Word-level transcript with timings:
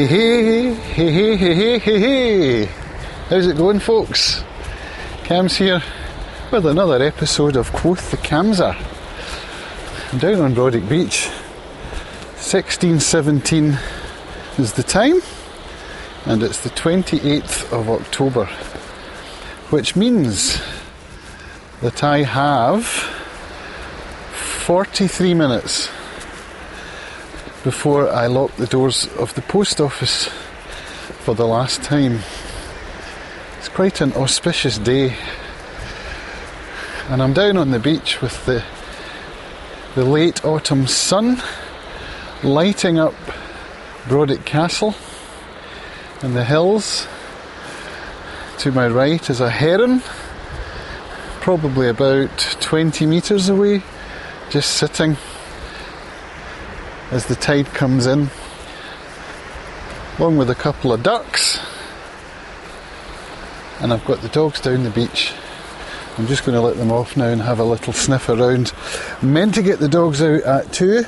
Hey, 0.00 0.06
hey, 0.06 0.72
hey, 0.72 1.36
hey, 1.36 1.78
hey, 1.78 2.00
hey. 2.00 2.64
How's 3.28 3.46
it 3.46 3.58
going, 3.58 3.80
folks? 3.80 4.42
Cam's 5.24 5.56
here 5.56 5.82
with 6.50 6.64
another 6.64 7.04
episode 7.04 7.54
of 7.54 7.70
Quoth 7.70 8.10
the 8.10 8.16
Camser. 8.16 8.74
I'm 10.10 10.18
down 10.18 10.40
on 10.40 10.54
Brodick 10.54 10.88
Beach. 10.88 11.26
1617 12.38 13.78
is 14.56 14.72
the 14.72 14.82
time, 14.82 15.20
and 16.24 16.42
it's 16.42 16.60
the 16.60 16.70
28th 16.70 17.70
of 17.70 17.90
October, 17.90 18.46
which 19.68 19.96
means 19.96 20.62
that 21.82 22.02
I 22.02 22.22
have 22.22 22.86
43 24.64 25.34
minutes 25.34 25.90
before 27.62 28.08
I 28.08 28.26
lock 28.26 28.56
the 28.56 28.66
doors 28.66 29.06
of 29.18 29.34
the 29.34 29.42
post 29.42 29.80
office 29.80 30.28
for 31.24 31.34
the 31.34 31.46
last 31.46 31.82
time. 31.82 32.20
It's 33.58 33.68
quite 33.68 34.00
an 34.00 34.14
auspicious 34.14 34.78
day, 34.78 35.14
and 37.08 37.22
I'm 37.22 37.34
down 37.34 37.58
on 37.58 37.70
the 37.70 37.78
beach 37.78 38.22
with 38.22 38.46
the 38.46 38.64
the 39.94 40.04
late 40.04 40.44
autumn 40.44 40.86
sun 40.86 41.42
lighting 42.44 42.98
up 42.98 43.14
Brodick 44.04 44.44
Castle 44.44 44.94
and 46.22 46.34
the 46.34 46.44
hills. 46.44 47.06
To 48.58 48.72
my 48.72 48.86
right 48.88 49.28
is 49.28 49.40
a 49.40 49.50
heron, 49.50 50.00
probably 51.40 51.88
about 51.88 52.56
20 52.60 53.04
metres 53.06 53.48
away, 53.48 53.82
just 54.50 54.74
sitting 54.74 55.16
as 57.10 57.26
the 57.26 57.34
tide 57.34 57.66
comes 57.66 58.06
in, 58.06 58.30
along 60.18 60.36
with 60.36 60.50
a 60.50 60.54
couple 60.54 60.92
of 60.92 61.02
ducks. 61.02 61.58
And 63.80 63.92
I've 63.92 64.04
got 64.04 64.20
the 64.20 64.28
dogs 64.28 64.60
down 64.60 64.84
the 64.84 64.90
beach. 64.90 65.32
I'm 66.18 66.26
just 66.26 66.44
going 66.44 66.54
to 66.54 66.60
let 66.60 66.76
them 66.76 66.92
off 66.92 67.16
now 67.16 67.28
and 67.28 67.40
have 67.40 67.60
a 67.60 67.64
little 67.64 67.92
sniff 67.92 68.28
around. 68.28 68.72
Meant 69.22 69.54
to 69.54 69.62
get 69.62 69.78
the 69.78 69.88
dogs 69.88 70.20
out 70.20 70.42
at 70.42 70.72
2. 70.72 71.02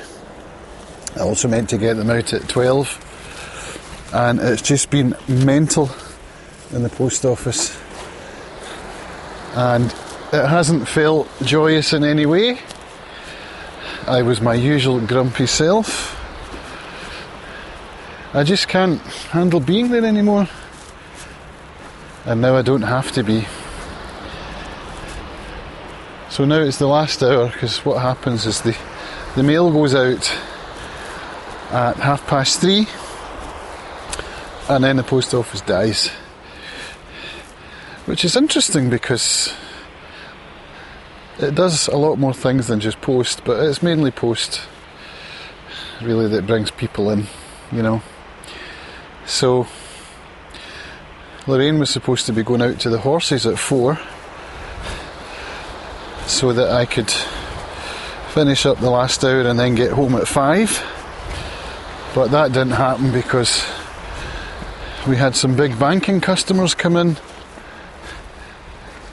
I 1.17 1.20
also 1.20 1.48
meant 1.48 1.69
to 1.70 1.78
get 1.78 1.98
them 1.98 2.09
out 2.09 2.33
at 2.33 2.48
12. 2.48 4.11
And 4.14 4.41
it's 4.41 4.62
just 4.62 4.91
been 4.91 5.14
mental 5.28 5.91
in 6.72 6.83
the 6.83 6.89
post 6.89 7.27
office. 7.27 7.78
And 9.55 9.94
it 10.33 10.47
hasn't 10.48 10.89
felt 10.89 11.28
joyous 11.42 11.92
in 11.92 12.05
any 12.05 12.25
way. 12.25 12.59
I 14.06 14.22
was 14.22 14.41
my 14.41 14.55
usual 14.55 14.98
grumpy 15.00 15.47
self. 15.47 16.19
I 18.34 18.42
just 18.42 18.67
can't 18.67 19.00
handle 19.31 19.61
being 19.61 19.91
there 19.91 20.05
anymore. 20.05 20.48
And 22.25 22.41
now 22.41 22.56
I 22.56 22.62
don't 22.62 22.83
have 22.83 23.12
to 23.12 23.22
be. 23.22 23.47
So 26.31 26.44
now 26.44 26.61
it's 26.61 26.78
the 26.78 26.89
last 26.89 27.22
hour 27.22 27.47
because 27.47 27.84
what 27.84 28.03
happens 28.03 28.44
is 28.44 28.62
the, 28.62 28.77
the 29.36 29.44
mail 29.44 29.70
goes 29.70 29.94
out 29.94 30.31
at 31.70 31.97
half 31.97 32.27
past 32.27 32.61
three 32.61 32.89
and 34.69 34.83
then 34.83 34.97
the 34.97 35.05
post 35.05 35.33
office 35.33 35.61
dies. 35.61 36.09
Which 38.06 38.25
is 38.25 38.34
interesting 38.34 38.91
because 38.91 39.55
it 41.38 41.55
does 41.55 41.88
a 41.88 41.97
lot 41.97 42.19
more 42.19 42.34
things 42.34 42.66
than 42.66 42.80
just 42.80 43.00
post, 43.00 43.44
but 43.44 43.62
it's 43.64 43.83
mainly 43.83 44.11
post 44.11 44.61
really 46.02 46.28
that 46.28 46.47
brings 46.47 46.70
people 46.70 47.11
in, 47.11 47.27
you 47.70 47.83
know. 47.83 48.02
So 49.27 49.66
Lorraine 51.47 51.78
was 51.78 51.91
supposed 51.91 52.26
to 52.26 52.32
be 52.32 52.43
going 52.43 52.62
out 52.62 52.81
to 52.81 52.91
the 52.91 52.98
horses 52.98 53.47
at 53.47 53.59
four 53.59 53.98
so 56.26 56.53
that 56.53 56.70
I 56.70 56.87
could 56.87 57.10
finish 58.31 58.66
up 58.66 58.78
the 58.78 58.91
last 58.91 59.25
hour 59.25 59.43
and 59.43 59.59
then 59.59 59.75
get 59.75 59.93
home 59.93 60.14
at 60.14 60.28
five. 60.28 60.82
But 62.14 62.31
that 62.31 62.53
didn't 62.53 62.72
happen 62.72 63.12
because 63.12 63.64
we 65.09 65.16
had 65.16 65.34
some 65.34 65.56
big 65.56 65.78
banking 65.78 66.20
customers 66.20 66.75
come 66.75 66.97
in 66.97 67.16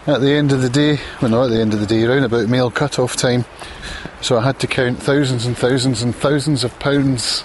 at 0.10 0.22
the 0.22 0.32
end 0.32 0.52
of 0.52 0.62
the 0.62 0.70
day, 0.70 1.00
well, 1.22 1.32
not 1.32 1.46
at 1.46 1.50
the 1.50 1.60
end 1.60 1.74
of 1.74 1.80
the 1.80 1.86
day, 1.86 2.04
around 2.04 2.24
about 2.24 2.48
mail 2.48 2.72
cut-off 2.72 3.16
time. 3.16 3.46
So 4.22 4.38
I 4.38 4.44
had 4.44 4.60
to 4.60 4.68
count 4.68 5.02
thousands 5.02 5.46
and 5.46 5.58
thousands 5.58 6.02
and 6.02 6.16
thousands 6.16 6.64
of 6.64 6.78
pounds 6.80 7.44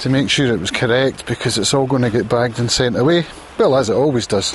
to 0.00 0.08
make 0.08 0.30
sure 0.30 0.46
it 0.46 0.60
was 0.60 0.70
correct 0.70 1.26
because 1.26 1.58
it's 1.58 1.74
all 1.74 1.86
going 1.86 2.02
to 2.02 2.10
get 2.10 2.28
bagged 2.28 2.58
and 2.58 2.70
sent 2.70 2.96
away. 2.96 3.26
Well, 3.58 3.76
as 3.76 3.90
it 3.90 3.94
always 3.94 4.26
does. 4.26 4.54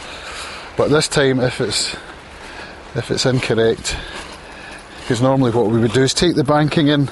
But 0.78 0.90
this 0.90 1.08
time, 1.08 1.40
if 1.40 1.60
it's 1.62 1.96
if 2.96 3.12
it's 3.12 3.26
incorrect, 3.26 3.98
because 5.02 5.22
normally 5.22 5.52
what 5.52 5.68
we 5.68 5.80
would 5.80 5.94
do 5.94 6.04
is 6.04 6.14
take 6.14 6.36
the 6.36 6.44
banking 6.44 6.88
in 6.88 7.10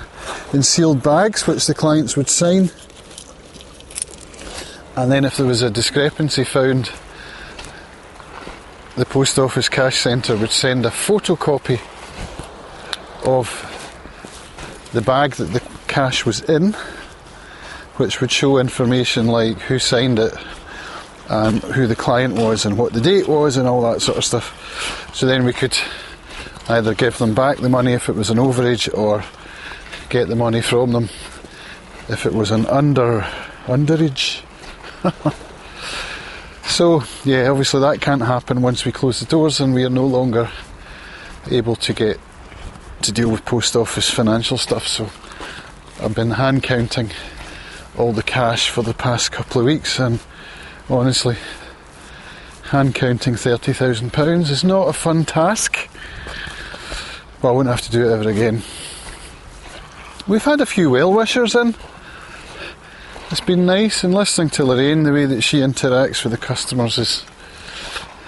in 0.53 0.63
sealed 0.63 1.03
bags, 1.03 1.45
which 1.45 1.67
the 1.67 1.73
clients 1.73 2.15
would 2.15 2.29
sign, 2.29 2.71
and 4.95 5.11
then 5.11 5.25
if 5.25 5.37
there 5.37 5.45
was 5.45 5.61
a 5.61 5.69
discrepancy 5.69 6.43
found, 6.43 6.91
the 9.01 9.05
post 9.07 9.39
office 9.39 9.67
cash 9.67 9.97
centre 9.97 10.37
would 10.37 10.51
send 10.51 10.85
a 10.85 10.89
photocopy 10.89 11.81
of 13.25 13.49
the 14.93 15.01
bag 15.01 15.31
that 15.31 15.45
the 15.45 15.61
cash 15.87 16.23
was 16.23 16.41
in, 16.41 16.73
which 17.95 18.21
would 18.21 18.31
show 18.31 18.59
information 18.59 19.25
like 19.25 19.57
who 19.61 19.79
signed 19.79 20.19
it, 20.19 20.31
and 21.29 21.63
who 21.63 21.87
the 21.87 21.95
client 21.95 22.35
was, 22.35 22.63
and 22.63 22.77
what 22.77 22.93
the 22.93 23.01
date 23.01 23.27
was, 23.27 23.57
and 23.57 23.67
all 23.67 23.81
that 23.91 24.03
sort 24.03 24.19
of 24.19 24.23
stuff. 24.23 25.09
So 25.15 25.25
then 25.25 25.45
we 25.45 25.53
could 25.53 25.75
either 26.69 26.93
give 26.93 27.17
them 27.17 27.33
back 27.33 27.57
the 27.57 27.69
money 27.69 27.93
if 27.93 28.07
it 28.07 28.13
was 28.13 28.29
an 28.29 28.37
overage, 28.37 28.87
or 28.95 29.23
get 30.09 30.27
the 30.27 30.35
money 30.35 30.61
from 30.61 30.91
them 30.91 31.09
if 32.07 32.27
it 32.27 32.35
was 32.35 32.51
an 32.51 32.67
under 32.67 33.21
underage. 33.65 34.43
So, 36.81 37.03
yeah, 37.25 37.47
obviously 37.47 37.79
that 37.81 38.01
can't 38.01 38.23
happen 38.23 38.63
once 38.63 38.85
we 38.85 38.91
close 38.91 39.19
the 39.19 39.27
doors 39.27 39.59
and 39.59 39.71
we 39.71 39.83
are 39.83 39.89
no 39.91 40.03
longer 40.03 40.49
able 41.51 41.75
to 41.75 41.93
get 41.93 42.19
to 43.03 43.11
deal 43.11 43.29
with 43.29 43.45
post 43.45 43.75
office 43.75 44.09
financial 44.09 44.57
stuff. 44.57 44.87
So, 44.87 45.07
I've 46.03 46.15
been 46.15 46.31
hand 46.31 46.63
counting 46.63 47.11
all 47.99 48.13
the 48.13 48.23
cash 48.23 48.71
for 48.71 48.81
the 48.81 48.95
past 48.95 49.31
couple 49.31 49.61
of 49.61 49.67
weeks, 49.67 49.99
and 49.99 50.19
honestly, 50.89 51.37
hand 52.71 52.95
counting 52.95 53.35
£30,000 53.35 54.49
is 54.49 54.63
not 54.63 54.87
a 54.87 54.93
fun 54.93 55.23
task. 55.23 55.87
But 57.43 57.49
I 57.49 57.51
won't 57.51 57.67
have 57.67 57.81
to 57.81 57.91
do 57.91 58.09
it 58.09 58.11
ever 58.11 58.27
again. 58.27 58.63
We've 60.27 60.43
had 60.43 60.61
a 60.61 60.65
few 60.65 60.89
well 60.89 61.13
wishers 61.13 61.53
in. 61.53 61.75
It's 63.31 63.39
been 63.39 63.65
nice 63.65 64.03
and 64.03 64.13
listening 64.13 64.49
to 64.49 64.65
Lorraine, 64.65 65.03
the 65.03 65.13
way 65.13 65.25
that 65.25 65.39
she 65.39 65.59
interacts 65.59 66.25
with 66.25 66.33
the 66.33 66.37
customers 66.37 66.97
is 66.97 67.23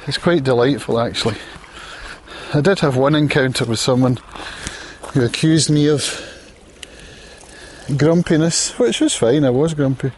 is 0.08 0.18
quite 0.18 0.46
delightful 0.46 0.98
actually. 0.98 1.36
I 2.54 2.62
did 2.62 2.80
have 2.80 2.96
one 2.96 3.14
encounter 3.14 3.66
with 3.66 3.80
someone 3.80 4.18
who 5.12 5.26
accused 5.26 5.70
me 5.70 5.90
of 5.90 6.02
grumpiness, 7.98 8.80
which 8.80 9.02
was 9.02 9.14
fine, 9.14 9.44
I 9.44 9.50
was 9.50 9.74
grumpy. 9.74 10.14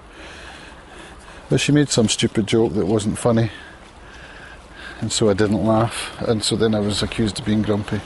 But 1.49 1.61
she 1.61 1.71
made 1.71 1.89
some 1.89 2.07
stupid 2.07 2.45
joke 2.45 2.73
that 2.73 2.85
wasn't 2.85 3.17
funny. 3.17 3.49
And 5.01 5.11
so 5.11 5.31
I 5.31 5.33
didn't 5.33 5.65
laugh, 5.65 6.15
and 6.19 6.43
so 6.43 6.55
then 6.55 6.75
I 6.75 6.79
was 6.79 7.01
accused 7.01 7.39
of 7.39 7.45
being 7.45 7.63
grumpy. 7.63 8.01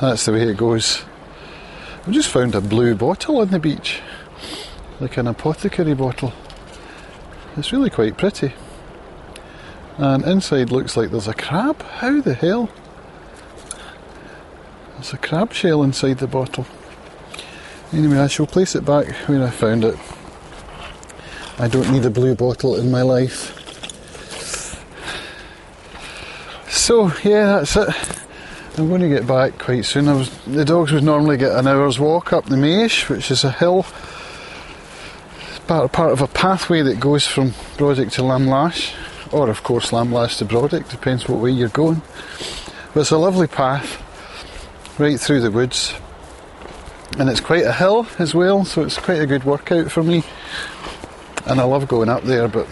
That's 0.00 0.24
the 0.24 0.32
way 0.32 0.48
it 0.48 0.56
goes. 0.56 1.04
I 2.06 2.12
just 2.12 2.30
found 2.30 2.54
a 2.54 2.62
blue 2.62 2.94
bottle 2.94 3.40
on 3.40 3.48
the 3.48 3.58
beach 3.58 4.00
like 5.00 5.16
an 5.16 5.26
apothecary 5.26 5.94
bottle. 5.94 6.32
It's 7.56 7.72
really 7.72 7.90
quite 7.90 8.16
pretty. 8.16 8.52
And 9.98 10.24
inside 10.24 10.70
looks 10.70 10.96
like 10.96 11.10
there's 11.10 11.28
a 11.28 11.34
crab. 11.34 11.82
How 11.82 12.20
the 12.20 12.34
hell? 12.34 12.70
There's 14.94 15.12
a 15.12 15.18
crab 15.18 15.52
shell 15.52 15.82
inside 15.82 16.18
the 16.18 16.26
bottle. 16.26 16.66
Anyway, 17.92 18.18
I 18.18 18.26
shall 18.26 18.46
place 18.46 18.74
it 18.74 18.84
back 18.84 19.08
where 19.26 19.42
I 19.42 19.50
found 19.50 19.84
it. 19.84 19.96
I 21.58 21.68
don't 21.68 21.90
need 21.90 22.04
a 22.04 22.10
blue 22.10 22.34
bottle 22.34 22.76
in 22.76 22.90
my 22.90 23.02
life. 23.02 23.52
So, 26.70 27.12
yeah, 27.24 27.58
that's 27.58 27.76
it. 27.76 27.88
I'm 28.76 28.88
going 28.88 29.00
to 29.00 29.08
get 29.08 29.26
back 29.26 29.58
quite 29.58 29.86
soon. 29.86 30.06
Was, 30.06 30.30
the 30.44 30.64
dogs 30.64 30.92
would 30.92 31.04
normally 31.04 31.38
get 31.38 31.52
an 31.52 31.66
hour's 31.66 31.98
walk 31.98 32.34
up 32.34 32.44
the 32.44 32.56
Maesh, 32.56 33.08
which 33.08 33.30
is 33.30 33.42
a 33.42 33.50
hill 33.50 33.86
part, 35.66 35.92
part 35.92 36.12
of 36.12 36.20
a 36.20 36.28
pathway 36.28 36.82
that 36.82 37.00
goes 37.00 37.26
from 37.26 37.50
Brodick 37.76 38.12
to 38.12 38.22
Lamlash, 38.22 38.94
or 39.32 39.50
of 39.50 39.62
course 39.62 39.90
Lamlash 39.90 40.38
to 40.38 40.44
Brodick, 40.44 40.88
depends 40.88 41.28
what 41.28 41.40
way 41.40 41.50
you're 41.50 41.68
going. 41.68 42.02
But 42.94 43.00
it's 43.00 43.10
a 43.10 43.18
lovely 43.18 43.46
path 43.46 44.02
right 44.98 45.18
through 45.18 45.40
the 45.40 45.50
woods, 45.50 45.94
and 47.18 47.28
it's 47.28 47.40
quite 47.40 47.64
a 47.64 47.72
hill 47.72 48.06
as 48.18 48.34
well, 48.34 48.64
so 48.64 48.82
it's 48.82 48.98
quite 48.98 49.20
a 49.20 49.26
good 49.26 49.44
workout 49.44 49.90
for 49.90 50.02
me. 50.02 50.22
and 51.46 51.60
I 51.60 51.64
love 51.64 51.88
going 51.88 52.08
up 52.08 52.22
there, 52.22 52.48
but 52.48 52.66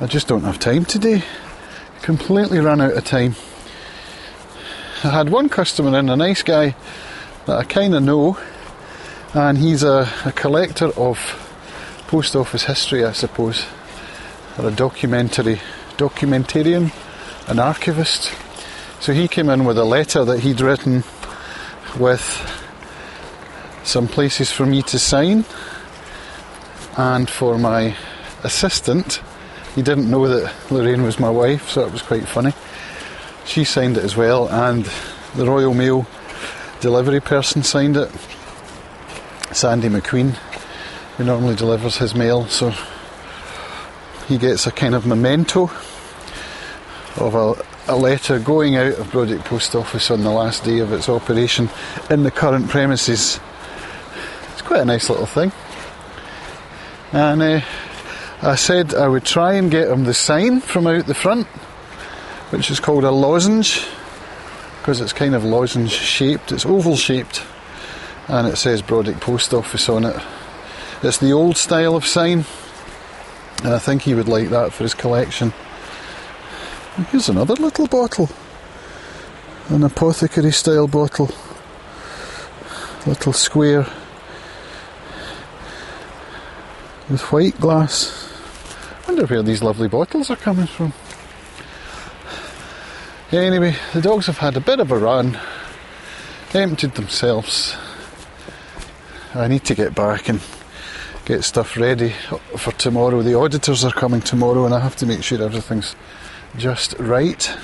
I 0.00 0.06
just 0.06 0.28
don't 0.28 0.44
have 0.44 0.58
time 0.58 0.84
today. 0.84 1.22
Completely 2.02 2.58
run 2.58 2.80
out 2.80 2.96
of 2.96 3.04
time. 3.04 3.36
I 5.04 5.08
had 5.08 5.30
one 5.30 5.48
customer 5.48 5.98
in, 5.98 6.08
a 6.08 6.16
nice 6.16 6.42
guy 6.42 6.74
that 7.46 7.56
I 7.56 7.64
kind 7.64 7.94
of 7.94 8.02
know, 8.02 8.38
and 9.34 9.56
he's 9.56 9.82
a, 9.82 10.08
a 10.24 10.32
collector 10.32 10.88
of 10.98 11.18
post 12.10 12.34
office 12.34 12.64
history, 12.64 13.04
I 13.04 13.12
suppose, 13.12 13.64
or 14.58 14.66
a 14.66 14.72
documentary, 14.72 15.60
documentarian, 15.96 16.90
an 17.46 17.60
archivist. 17.60 18.32
So 18.98 19.12
he 19.12 19.28
came 19.28 19.48
in 19.48 19.64
with 19.64 19.78
a 19.78 19.84
letter 19.84 20.24
that 20.24 20.40
he'd 20.40 20.60
written 20.60 21.04
with 22.00 22.24
some 23.84 24.08
places 24.08 24.50
for 24.50 24.66
me 24.66 24.82
to 24.82 24.98
sign 24.98 25.44
and 26.96 27.30
for 27.30 27.56
my 27.58 27.94
assistant. 28.42 29.22
He 29.76 29.82
didn't 29.82 30.10
know 30.10 30.26
that 30.26 30.52
Lorraine 30.68 31.04
was 31.04 31.20
my 31.20 31.30
wife, 31.30 31.68
so 31.68 31.86
it 31.86 31.92
was 31.92 32.02
quite 32.02 32.26
funny. 32.26 32.54
She 33.44 33.62
signed 33.62 33.96
it 33.96 34.02
as 34.02 34.16
well, 34.16 34.48
and 34.48 34.84
the 35.36 35.46
Royal 35.46 35.74
Mail 35.74 36.08
delivery 36.80 37.20
person 37.20 37.62
signed 37.62 37.96
it. 37.96 38.10
Sandy 39.52 39.88
McQueen, 39.88 40.36
who 41.20 41.26
normally 41.26 41.54
delivers 41.54 41.98
his 41.98 42.14
mail, 42.14 42.46
so 42.46 42.72
he 44.26 44.38
gets 44.38 44.66
a 44.66 44.72
kind 44.72 44.94
of 44.94 45.04
memento 45.04 45.64
of 47.16 47.34
a, 47.34 47.92
a 47.92 47.94
letter 47.94 48.38
going 48.38 48.74
out 48.74 48.94
of 48.94 49.06
Brodick 49.08 49.44
Post 49.44 49.74
Office 49.74 50.10
on 50.10 50.22
the 50.22 50.30
last 50.30 50.64
day 50.64 50.78
of 50.78 50.94
its 50.94 51.10
operation 51.10 51.68
in 52.08 52.22
the 52.22 52.30
current 52.30 52.70
premises. 52.70 53.38
It's 54.54 54.62
quite 54.62 54.80
a 54.80 54.84
nice 54.86 55.10
little 55.10 55.26
thing. 55.26 55.52
And 57.12 57.42
uh, 57.42 57.60
I 58.40 58.54
said 58.54 58.94
I 58.94 59.06
would 59.06 59.26
try 59.26 59.56
and 59.56 59.70
get 59.70 59.90
him 59.90 60.04
the 60.04 60.14
sign 60.14 60.62
from 60.62 60.86
out 60.86 61.04
the 61.04 61.12
front, 61.12 61.46
which 62.48 62.70
is 62.70 62.80
called 62.80 63.04
a 63.04 63.10
lozenge, 63.10 63.86
because 64.78 65.02
it's 65.02 65.12
kind 65.12 65.34
of 65.34 65.44
lozenge 65.44 65.92
shaped, 65.92 66.50
it's 66.50 66.64
oval 66.64 66.96
shaped, 66.96 67.44
and 68.26 68.48
it 68.48 68.56
says 68.56 68.80
Brodick 68.80 69.20
Post 69.20 69.52
Office 69.52 69.90
on 69.90 70.06
it. 70.06 70.16
It's 71.02 71.16
the 71.16 71.32
old 71.32 71.56
style 71.56 71.96
of 71.96 72.06
sign, 72.06 72.44
and 73.64 73.72
I 73.72 73.78
think 73.78 74.02
he 74.02 74.12
would 74.12 74.28
like 74.28 74.50
that 74.50 74.74
for 74.74 74.82
his 74.82 74.92
collection. 74.92 75.54
Here's 77.10 77.30
another 77.30 77.54
little 77.54 77.86
bottle, 77.86 78.28
an 79.70 79.82
apothecary 79.82 80.52
style 80.52 80.86
bottle, 80.86 81.30
little 83.06 83.32
square 83.32 83.86
with 87.08 87.22
white 87.32 87.58
glass. 87.58 88.30
I 89.02 89.12
wonder 89.12 89.26
where 89.26 89.42
these 89.42 89.62
lovely 89.62 89.88
bottles 89.88 90.28
are 90.28 90.36
coming 90.36 90.66
from. 90.66 90.92
Yeah, 93.30 93.40
anyway, 93.40 93.74
the 93.94 94.02
dogs 94.02 94.26
have 94.26 94.36
had 94.36 94.58
a 94.58 94.60
bit 94.60 94.80
of 94.80 94.90
a 94.90 94.98
run, 94.98 95.38
emptied 96.52 96.94
themselves. 96.94 97.74
I 99.34 99.48
need 99.48 99.64
to 99.64 99.74
get 99.74 99.94
back 99.94 100.28
and 100.28 100.42
get 101.30 101.44
stuff 101.44 101.76
ready 101.76 102.10
for 102.56 102.72
tomorrow. 102.72 103.22
The 103.22 103.38
auditors 103.38 103.84
are 103.84 103.92
coming 103.92 104.20
tomorrow, 104.20 104.64
and 104.64 104.74
I 104.74 104.80
have 104.80 104.96
to 104.96 105.06
make 105.06 105.22
sure 105.22 105.40
everything's 105.40 105.94
just 106.56 106.94
right. 106.98 107.56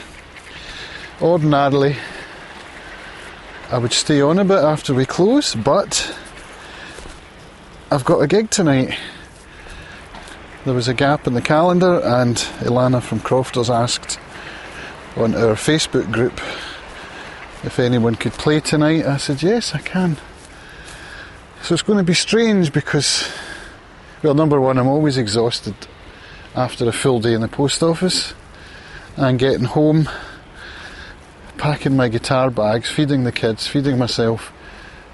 Ordinarily, 1.21 1.97
I 3.73 3.79
would 3.79 3.93
stay 3.93 4.21
on 4.21 4.39
a 4.39 4.45
bit 4.45 4.59
after 4.59 4.95
we 4.95 5.05
close, 5.05 5.57
but 5.57 6.17
I've 7.91 8.05
got 8.05 8.21
a 8.21 8.29
gig 8.29 8.51
tonight. 8.51 8.97
There 10.65 10.75
was 10.75 10.87
a 10.87 10.95
gap 10.95 11.27
in 11.27 11.35
the 11.35 11.43
calendar, 11.43 12.01
and 12.05 12.37
Ilana 12.61 13.03
from 13.03 13.19
Crofters 13.19 13.69
asked 13.69 14.21
on 15.17 15.35
our 15.35 15.57
Facebook 15.57 16.13
group 16.13 16.41
if 17.65 17.81
anyone 17.81 18.15
could 18.15 18.35
play 18.35 18.61
tonight. 18.61 19.05
I 19.07 19.17
said, 19.17 19.43
Yes, 19.43 19.75
I 19.75 19.79
can. 19.79 20.19
So 21.63 21.75
it's 21.75 21.83
going 21.83 21.99
to 21.99 22.05
be 22.05 22.15
strange 22.15 22.73
because, 22.73 23.29
well, 24.27 24.35
number 24.35 24.61
one, 24.61 24.77
I'm 24.77 24.89
always 24.89 25.19
exhausted 25.19 25.77
after 26.57 26.89
a 26.89 26.93
full 26.93 27.21
day 27.21 27.33
in 27.33 27.43
the 27.43 27.47
post 27.47 27.81
office 27.81 28.35
and 29.17 29.39
getting 29.39 29.67
home, 29.67 30.09
packing 31.59 31.95
my 31.95 32.09
guitar 32.09 32.51
bags, 32.51 32.91
feeding 32.91 33.23
the 33.23 33.31
kids, 33.31 33.69
feeding 33.69 33.97
myself, 33.99 34.53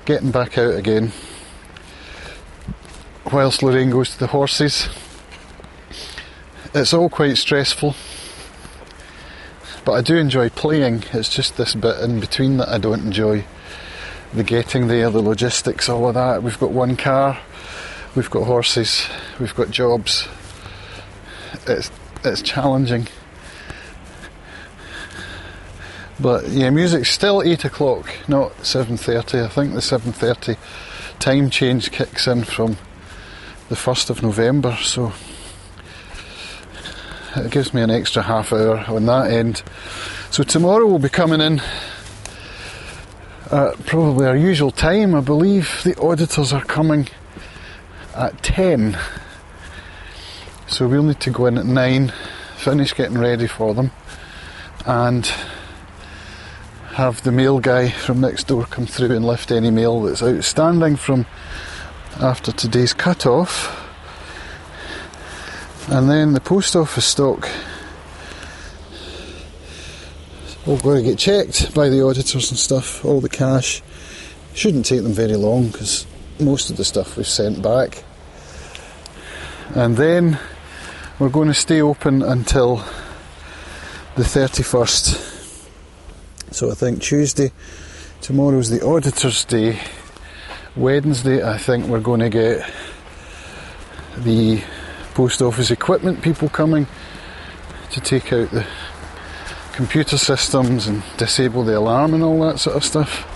getting 0.06 0.30
back 0.30 0.56
out 0.56 0.76
again. 0.76 1.12
Whilst 3.30 3.62
Lorraine 3.62 3.90
goes 3.90 4.12
to 4.12 4.18
the 4.18 4.28
horses, 4.28 4.88
it's 6.72 6.94
all 6.94 7.10
quite 7.10 7.36
stressful. 7.36 7.94
But 9.84 9.92
I 9.92 10.00
do 10.00 10.16
enjoy 10.16 10.48
playing, 10.48 11.04
it's 11.12 11.28
just 11.28 11.58
this 11.58 11.74
bit 11.74 12.00
in 12.00 12.18
between 12.18 12.56
that 12.56 12.70
I 12.70 12.78
don't 12.78 13.04
enjoy. 13.04 13.44
The 14.32 14.42
getting 14.42 14.88
there, 14.88 15.10
the 15.10 15.20
logistics, 15.20 15.90
all 15.90 16.08
of 16.08 16.14
that. 16.14 16.42
We've 16.42 16.58
got 16.58 16.70
one 16.70 16.96
car, 16.96 17.38
we've 18.14 18.30
got 18.30 18.44
horses, 18.44 19.06
we've 19.40 19.54
got 19.54 19.70
jobs. 19.70 20.28
It's, 21.66 21.90
it's 22.24 22.42
challenging. 22.42 23.08
But 26.20 26.48
yeah, 26.48 26.70
music's 26.70 27.10
still 27.10 27.42
eight 27.42 27.64
o'clock, 27.64 28.08
not 28.28 28.64
seven 28.64 28.96
thirty. 28.96 29.40
I 29.40 29.48
think 29.48 29.74
the 29.74 29.82
seven 29.82 30.12
thirty 30.12 30.56
time 31.18 31.50
change 31.50 31.90
kicks 31.90 32.26
in 32.26 32.44
from 32.44 32.76
the 33.68 33.76
first 33.76 34.10
of 34.10 34.22
November, 34.22 34.76
so 34.76 35.12
it 37.34 37.50
gives 37.50 37.72
me 37.74 37.82
an 37.82 37.90
extra 37.90 38.22
half 38.22 38.52
hour 38.52 38.84
on 38.88 39.06
that 39.06 39.32
end. 39.32 39.62
So 40.30 40.42
tomorrow 40.42 40.86
we'll 40.86 40.98
be 40.98 41.08
coming 41.08 41.40
in 41.40 41.60
at 43.50 43.84
probably 43.86 44.26
our 44.26 44.36
usual 44.36 44.70
time. 44.70 45.14
I 45.14 45.20
believe 45.20 45.80
the 45.82 45.98
auditors 45.98 46.52
are 46.52 46.64
coming 46.64 47.08
at 48.14 48.42
10. 48.42 48.98
So 50.66 50.86
we'll 50.88 51.02
need 51.02 51.20
to 51.20 51.30
go 51.30 51.46
in 51.46 51.58
at 51.58 51.66
9, 51.66 52.12
finish 52.56 52.94
getting 52.94 53.18
ready 53.18 53.46
for 53.46 53.74
them, 53.74 53.90
and 54.86 55.26
have 56.94 57.22
the 57.22 57.32
mail 57.32 57.58
guy 57.58 57.88
from 57.88 58.20
next 58.20 58.48
door 58.48 58.64
come 58.64 58.86
through 58.86 59.14
and 59.16 59.24
lift 59.24 59.50
any 59.50 59.70
mail 59.70 60.02
that's 60.02 60.22
outstanding 60.22 60.96
from 60.96 61.26
after 62.20 62.52
today's 62.52 62.92
cut 62.92 63.26
off. 63.26 63.78
And 65.88 66.08
then 66.08 66.32
the 66.32 66.40
post 66.40 66.76
office 66.76 67.06
stock 67.06 67.48
all 70.66 70.78
got 70.78 70.94
to 70.94 71.02
get 71.02 71.18
checked 71.18 71.74
by 71.74 71.88
the 71.88 72.02
auditors 72.04 72.50
and 72.50 72.58
stuff, 72.58 73.04
all 73.04 73.20
the 73.20 73.28
cash. 73.28 73.82
Shouldn't 74.54 74.86
take 74.86 75.02
them 75.02 75.12
very 75.12 75.34
long 75.34 75.68
because 75.68 76.06
most 76.40 76.70
of 76.70 76.76
the 76.76 76.84
stuff 76.84 77.16
we've 77.16 77.26
sent 77.26 77.62
back. 77.62 78.04
And 79.74 79.96
then 79.96 80.38
we're 81.18 81.28
going 81.28 81.48
to 81.48 81.54
stay 81.54 81.80
open 81.80 82.22
until 82.22 82.76
the 84.16 84.22
31st. 84.22 85.30
So 86.52 86.70
I 86.70 86.74
think 86.74 87.00
Tuesday, 87.00 87.52
tomorrow's 88.20 88.70
the 88.70 88.82
auditor's 88.82 89.44
day. 89.44 89.78
Wednesday, 90.76 91.42
I 91.42 91.58
think 91.58 91.86
we're 91.86 92.00
going 92.00 92.20
to 92.20 92.28
get 92.28 92.70
the 94.18 94.62
post 95.14 95.40
office 95.42 95.70
equipment 95.70 96.22
people 96.22 96.48
coming 96.48 96.86
to 97.90 98.00
take 98.00 98.32
out 98.32 98.50
the 98.50 98.66
computer 99.72 100.18
systems 100.18 100.86
and 100.86 101.02
disable 101.16 101.64
the 101.64 101.78
alarm 101.78 102.14
and 102.14 102.22
all 102.22 102.40
that 102.46 102.58
sort 102.58 102.76
of 102.76 102.84
stuff. 102.84 103.31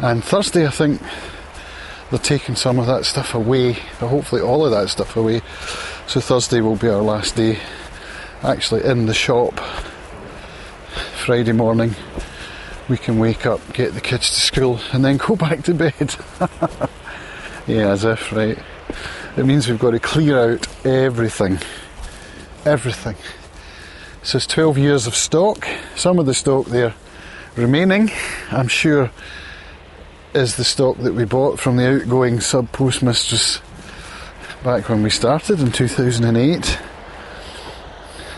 And 0.00 0.22
Thursday, 0.22 0.66
I 0.66 0.70
think 0.70 1.00
they're 2.10 2.18
taking 2.18 2.54
some 2.54 2.78
of 2.78 2.86
that 2.86 3.04
stuff 3.04 3.34
away, 3.34 3.72
hopefully 3.72 4.40
all 4.40 4.64
of 4.64 4.70
that 4.70 4.88
stuff 4.88 5.16
away. 5.16 5.42
So 6.06 6.20
Thursday 6.20 6.60
will 6.60 6.76
be 6.76 6.88
our 6.88 7.02
last 7.02 7.36
day 7.36 7.58
actually 8.42 8.84
in 8.84 9.06
the 9.06 9.14
shop. 9.14 9.58
Friday 11.24 11.52
morning, 11.52 11.94
we 12.88 12.96
can 12.96 13.18
wake 13.18 13.44
up, 13.44 13.60
get 13.72 13.92
the 13.94 14.00
kids 14.00 14.30
to 14.30 14.40
school, 14.40 14.80
and 14.92 15.04
then 15.04 15.16
go 15.16 15.36
back 15.36 15.64
to 15.64 15.74
bed. 15.74 16.14
yeah, 17.66 17.90
as 17.90 18.04
if, 18.04 18.32
right? 18.32 18.58
It 19.36 19.44
means 19.44 19.68
we've 19.68 19.78
got 19.78 19.90
to 19.90 20.00
clear 20.00 20.54
out 20.54 20.86
everything. 20.86 21.58
Everything. 22.64 23.16
So 24.22 24.36
it's 24.36 24.46
12 24.46 24.78
years 24.78 25.06
of 25.06 25.14
stock. 25.14 25.66
Some 25.96 26.18
of 26.18 26.26
the 26.26 26.34
stock 26.34 26.66
there 26.66 26.94
remaining, 27.56 28.10
I'm 28.50 28.68
sure, 28.68 29.10
is 30.34 30.56
the 30.56 30.64
stock 30.64 30.98
that 30.98 31.14
we 31.14 31.24
bought 31.24 31.58
from 31.58 31.76
the 31.76 31.96
outgoing 31.96 32.40
sub 32.40 32.70
postmistress 32.72 33.60
back 34.62 34.88
when 34.88 35.02
we 35.02 35.10
started 35.10 35.60
in 35.60 35.72
2008. 35.72 36.78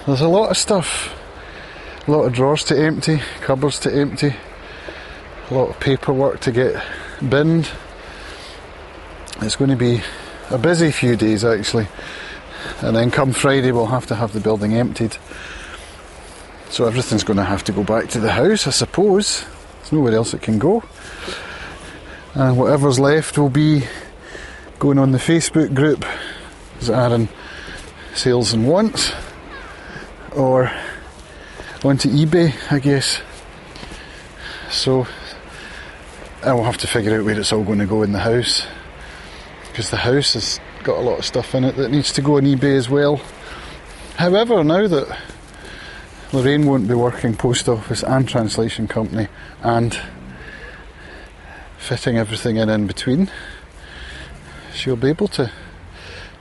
There's 0.07 0.21
a 0.21 0.29
lot 0.29 0.51
of 0.51 0.57
stuff. 0.57 1.17
A 2.07 2.11
lot 2.11 2.23
of 2.23 2.33
drawers 2.33 2.65
to 2.65 2.79
empty, 2.79 3.21
cupboards 3.41 3.79
to 3.81 3.95
empty, 3.95 4.35
a 5.51 5.55
lot 5.55 5.69
of 5.69 5.79
paperwork 5.81 6.41
to 6.41 6.53
get 6.53 6.83
binned. 7.29 7.71
It's 9.43 9.57
going 9.57 9.71
to 9.71 9.77
be 9.77 10.03
a 10.51 10.59
busy 10.59 10.91
few 10.91 11.17
days 11.17 11.45
actually. 11.45 11.89
And 12.81 12.97
then 12.97 13.11
come 13.11 13.33
Friday, 13.33 13.73
we'll 13.73 13.87
have 13.87 14.07
to 14.07 14.15
have 14.15 14.33
the 14.33 14.41
building 14.41 14.75
emptied. 14.75 15.17
So 16.71 16.87
everything's 16.87 17.25
going 17.25 17.37
to 17.37 17.45
have 17.45 17.65
to 17.65 17.73
go 17.73 17.85
back 17.85 18.09
to 18.11 18.21
the 18.21 18.33
house, 18.33 18.67
I 18.67 18.71
suppose. 18.71 19.45
There's 19.79 19.93
nowhere 19.93 20.15
else 20.15 20.35
it 20.35 20.43
can 20.43 20.59
go. 20.59 20.83
And 22.35 22.57
whatever's 22.57 23.01
left 23.01 23.37
will 23.39 23.51
be 23.51 23.85
going 24.79 24.99
on 24.99 25.11
the 25.11 25.19
Facebook 25.19 25.75
group 25.75 26.05
as 26.81 26.89
Arran 26.89 27.29
Sales 28.15 28.53
and 28.53 28.69
Wants 28.69 29.13
or 30.37 30.71
onto 31.83 32.09
eBay, 32.09 32.55
I 32.71 32.79
guess. 32.79 33.21
So 34.71 35.07
I 36.43 36.53
will 36.53 36.65
have 36.65 36.79
to 36.79 36.87
figure 36.87 37.19
out 37.19 37.25
where 37.25 37.39
it's 37.39 37.53
all 37.53 37.65
going 37.65 37.81
to 37.81 37.87
go 37.87 38.03
in 38.03 38.13
the 38.13 38.21
house 38.21 38.67
because 39.69 39.91
the 39.91 39.97
house 39.97 40.35
has 40.35 40.61
got 40.85 40.99
a 40.99 41.03
lot 41.03 41.19
of 41.19 41.25
stuff 41.25 41.55
in 41.55 41.65
it 41.65 41.77
that 41.77 41.91
needs 41.91 42.13
to 42.13 42.23
go 42.23 42.37
on 42.37 42.45
eBay 42.45 42.77
as 42.77 42.89
well. 42.89 43.21
However, 44.17 44.63
now 44.63 44.87
that 44.87 45.19
Lorraine 46.33 46.67
won't 46.67 46.87
be 46.87 46.95
working 46.95 47.35
post 47.35 47.69
office 47.69 48.05
and 48.05 48.29
translation 48.29 48.87
company 48.87 49.29
and 49.63 49.99
fitting 51.81 52.17
everything 52.17 52.57
in 52.57 52.69
in 52.69 52.87
between, 52.87 53.29
she'll 54.73 54.97
be 54.97 55.09
able 55.09 55.29
to 55.29 55.51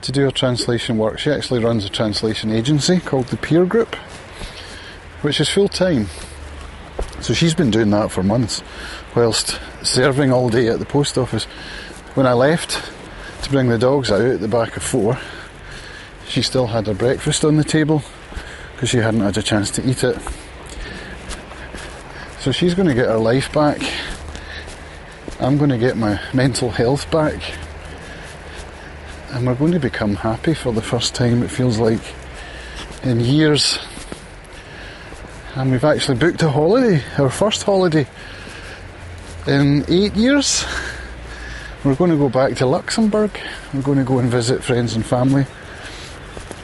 to 0.02 0.12
do 0.12 0.22
her 0.22 0.30
translation 0.30 0.96
work. 0.96 1.18
She 1.18 1.30
actually 1.30 1.62
runs 1.62 1.84
a 1.84 1.90
translation 1.90 2.50
agency 2.50 3.00
called 3.00 3.26
the 3.26 3.36
Peer 3.36 3.66
Group, 3.66 3.94
which 5.22 5.40
is 5.40 5.48
full 5.50 5.68
time. 5.68 6.06
So 7.20 7.34
she's 7.34 7.54
been 7.54 7.70
doing 7.70 7.90
that 7.90 8.10
for 8.10 8.22
months, 8.22 8.62
whilst 9.14 9.60
serving 9.82 10.32
all 10.32 10.48
day 10.48 10.68
at 10.68 10.78
the 10.78 10.86
post 10.86 11.18
office. 11.18 11.44
When 12.14 12.26
I 12.26 12.32
left, 12.32 12.82
to 13.42 13.50
bring 13.50 13.68
the 13.68 13.78
dogs 13.78 14.10
out 14.10 14.22
at 14.22 14.40
the 14.40 14.48
back 14.48 14.76
of 14.76 14.82
four, 14.82 15.18
she 16.28 16.42
still 16.42 16.68
had 16.68 16.86
her 16.86 16.94
breakfast 16.94 17.44
on 17.44 17.56
the 17.56 17.64
table 17.64 18.02
because 18.72 18.88
she 18.88 18.98
hadn't 18.98 19.20
had 19.20 19.36
a 19.36 19.42
chance 19.42 19.70
to 19.72 19.88
eat 19.88 20.02
it. 20.02 20.16
So 22.40 22.52
she's 22.52 22.74
going 22.74 22.88
to 22.88 22.94
get 22.94 23.06
her 23.06 23.18
life 23.18 23.52
back. 23.52 23.82
I'm 25.40 25.56
going 25.56 25.70
to 25.70 25.78
get 25.78 25.96
my 25.96 26.20
mental 26.34 26.68
health 26.68 27.10
back. 27.10 27.40
And 29.30 29.46
we're 29.46 29.54
going 29.54 29.72
to 29.72 29.80
become 29.80 30.14
happy 30.14 30.52
for 30.52 30.70
the 30.70 30.82
first 30.82 31.14
time, 31.14 31.42
it 31.42 31.50
feels 31.50 31.78
like, 31.78 32.02
in 33.04 33.20
years. 33.20 33.78
And 35.54 35.70
we've 35.70 35.82
actually 35.82 36.18
booked 36.18 36.42
a 36.42 36.50
holiday, 36.50 37.02
our 37.16 37.30
first 37.30 37.62
holiday 37.62 38.06
in 39.46 39.86
eight 39.88 40.14
years. 40.14 40.66
We're 41.84 41.94
going 41.94 42.10
to 42.10 42.18
go 42.18 42.28
back 42.28 42.56
to 42.56 42.66
Luxembourg. 42.66 43.30
We're 43.72 43.80
going 43.80 43.96
to 43.96 44.04
go 44.04 44.18
and 44.18 44.28
visit 44.30 44.62
friends 44.62 44.94
and 44.94 45.06
family. 45.06 45.46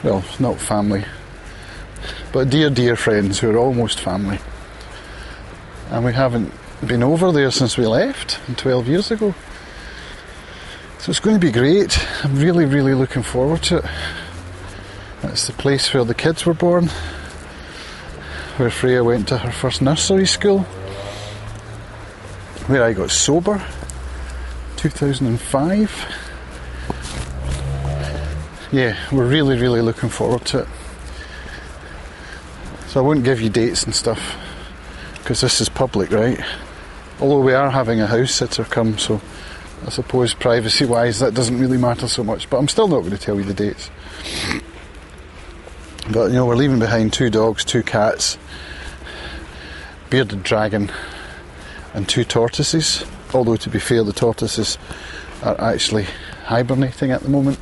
Well, 0.03 0.23
not 0.39 0.59
family, 0.59 1.03
but 2.31 2.51
dear, 2.51 2.69
dear 2.69 2.95
friends 2.95 3.39
who 3.39 3.49
are 3.49 3.57
almost 3.57 3.99
family. 3.99 4.37
And 5.89 6.05
we 6.05 6.13
haven't 6.13 6.53
been 6.85 7.03
over 7.03 7.31
there 7.31 7.49
since 7.49 7.77
we 7.77 7.87
left 7.87 8.39
12 8.57 8.87
years 8.87 9.11
ago. 9.11 9.33
So 10.99 11.09
it's 11.09 11.19
going 11.19 11.39
to 11.39 11.45
be 11.45 11.51
great. 11.51 11.97
I'm 12.23 12.37
really, 12.37 12.65
really 12.65 12.93
looking 12.93 13.23
forward 13.23 13.63
to 13.63 13.77
it. 13.77 13.85
It's 15.23 15.47
the 15.47 15.53
place 15.53 15.93
where 15.93 16.03
the 16.03 16.13
kids 16.13 16.45
were 16.45 16.53
born, 16.53 16.87
where 18.57 18.69
Freya 18.69 19.03
went 19.03 19.27
to 19.29 19.37
her 19.37 19.51
first 19.51 19.81
nursery 19.81 20.27
school, 20.27 20.59
where 22.67 22.83
I 22.83 22.93
got 22.93 23.09
sober 23.09 23.63
2005. 24.77 26.05
Yeah, 28.71 28.97
we're 29.11 29.27
really, 29.27 29.59
really 29.59 29.81
looking 29.81 30.09
forward 30.09 30.45
to 30.45 30.59
it. 30.59 30.67
So 32.87 32.99
I 32.99 33.03
won't 33.03 33.23
give 33.23 33.41
you 33.41 33.49
dates 33.49 33.83
and 33.83 33.95
stuff 33.95 34.37
because 35.19 35.41
this 35.41 35.59
is 35.61 35.69
public, 35.69 36.11
right? 36.11 36.39
Although 37.19 37.41
we 37.41 37.53
are 37.53 37.69
having 37.69 37.99
a 37.99 38.07
house 38.07 38.31
sitter 38.31 38.63
come, 38.63 38.97
so 38.97 39.21
I 39.85 39.89
suppose 39.89 40.33
privacy 40.33 40.85
wise 40.85 41.19
that 41.19 41.33
doesn't 41.33 41.59
really 41.59 41.77
matter 41.77 42.07
so 42.07 42.23
much, 42.23 42.49
but 42.49 42.57
I'm 42.57 42.67
still 42.67 42.87
not 42.87 42.99
going 42.99 43.11
to 43.11 43.17
tell 43.17 43.37
you 43.37 43.43
the 43.43 43.53
dates. 43.53 43.89
But 46.11 46.27
you 46.27 46.33
know, 46.33 46.45
we're 46.45 46.55
leaving 46.55 46.79
behind 46.79 47.13
two 47.13 47.29
dogs, 47.29 47.65
two 47.65 47.83
cats, 47.83 48.37
bearded 50.09 50.43
dragon, 50.43 50.91
and 51.93 52.07
two 52.07 52.23
tortoises 52.23 53.03
although 53.33 53.55
to 53.55 53.69
be 53.69 53.79
fair, 53.79 54.03
the 54.03 54.13
tortoises 54.13 54.77
are 55.43 55.59
actually 55.61 56.05
hibernating 56.45 57.11
at 57.11 57.21
the 57.21 57.29
moment. 57.29 57.59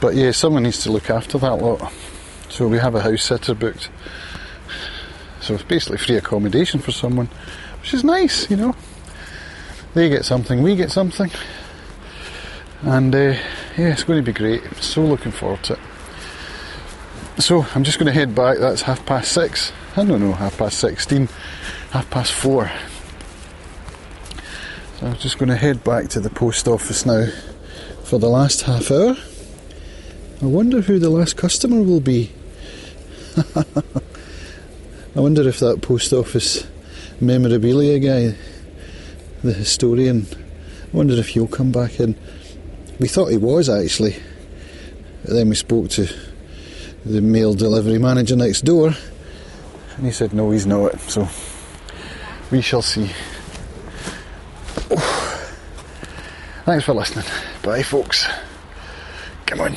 But 0.00 0.14
yeah, 0.14 0.32
someone 0.32 0.64
needs 0.64 0.82
to 0.82 0.92
look 0.92 1.10
after 1.10 1.38
that 1.38 1.56
lot. 1.56 1.92
So 2.48 2.68
we 2.68 2.78
have 2.78 2.94
a 2.94 3.00
house 3.00 3.22
sitter 3.22 3.54
booked. 3.54 3.88
So 5.40 5.54
it's 5.54 5.62
basically 5.62 5.98
free 5.98 6.16
accommodation 6.16 6.80
for 6.80 6.92
someone, 6.92 7.28
which 7.82 7.92
is 7.94 8.04
nice, 8.04 8.48
you 8.48 8.56
know. 8.56 8.76
They 9.92 10.08
get 10.08 10.24
something, 10.24 10.62
we 10.62 10.76
get 10.76 10.92
something. 10.92 11.30
And 12.82 13.12
uh, 13.12 13.34
yeah, 13.76 13.92
it's 13.92 14.04
going 14.04 14.24
to 14.24 14.24
be 14.24 14.32
great. 14.32 14.62
So 14.76 15.02
looking 15.02 15.32
forward 15.32 15.64
to 15.64 15.72
it. 15.72 15.78
So 17.38 17.66
I'm 17.74 17.82
just 17.82 17.98
going 17.98 18.06
to 18.06 18.12
head 18.12 18.36
back. 18.36 18.58
That's 18.58 18.82
half 18.82 19.04
past 19.04 19.32
six. 19.32 19.72
I 19.96 20.04
don't 20.04 20.20
know, 20.20 20.32
half 20.32 20.58
past 20.58 20.78
sixteen, 20.78 21.28
half 21.90 22.08
past 22.08 22.32
four. 22.32 22.70
So 25.00 25.06
I'm 25.06 25.16
just 25.16 25.38
going 25.38 25.48
to 25.48 25.56
head 25.56 25.82
back 25.82 26.08
to 26.10 26.20
the 26.20 26.30
post 26.30 26.68
office 26.68 27.04
now 27.04 27.26
for 28.04 28.18
the 28.18 28.28
last 28.28 28.62
half 28.62 28.92
hour. 28.92 29.16
I 30.40 30.46
wonder 30.46 30.82
who 30.82 31.00
the 31.00 31.10
last 31.10 31.36
customer 31.36 31.82
will 31.82 32.00
be. 32.00 32.32
I 33.56 35.20
wonder 35.20 35.48
if 35.48 35.58
that 35.58 35.82
post 35.82 36.12
office 36.12 36.64
memorabilia 37.22 37.98
guy, 37.98 38.36
the 39.42 39.52
historian, 39.52 40.26
I 40.92 40.96
wonder 40.96 41.14
if 41.14 41.28
he'll 41.28 41.46
come 41.46 41.72
back 41.72 42.00
in. 42.00 42.16
We 42.98 43.08
thought 43.08 43.30
he 43.30 43.38
was 43.38 43.68
actually. 43.68 44.16
But 45.24 45.34
then 45.34 45.48
we 45.48 45.54
spoke 45.54 45.88
to 45.90 46.08
the 47.06 47.20
mail 47.20 47.54
delivery 47.54 47.98
manager 47.98 48.36
next 48.36 48.62
door 48.62 48.94
and 49.96 50.06
he 50.06 50.12
said 50.12 50.32
no 50.32 50.52
he's 50.52 50.66
not 50.66 51.00
so 51.00 51.28
we 52.52 52.60
shall 52.60 52.80
see 52.80 53.10
Thanks 56.64 56.84
for 56.84 56.94
listening. 56.94 57.24
Bye, 57.64 57.82
folks. 57.82 58.24
Come 59.46 59.60
on. 59.62 59.76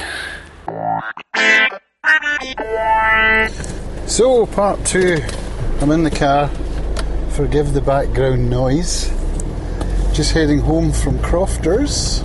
So, 4.08 4.46
part 4.46 4.86
two. 4.86 5.18
I'm 5.82 5.90
in 5.90 6.04
the 6.04 6.12
car. 6.12 6.52
Forgive 7.36 7.74
the 7.74 7.82
background 7.82 8.50
noise. 8.50 9.10
Just 10.14 10.32
heading 10.32 10.60
home 10.60 10.94
from 10.94 11.20
Crofters. 11.20 12.24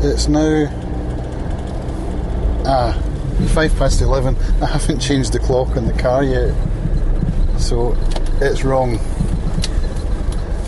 It's 0.00 0.28
now 0.28 0.68
ah 2.64 2.92
five 3.52 3.74
past 3.76 4.00
eleven. 4.02 4.36
I 4.62 4.66
haven't 4.66 5.00
changed 5.00 5.32
the 5.32 5.40
clock 5.40 5.76
in 5.76 5.88
the 5.88 5.92
car 5.92 6.22
yet, 6.22 6.54
so 7.58 7.96
it's 8.40 8.62
wrong. 8.62 8.98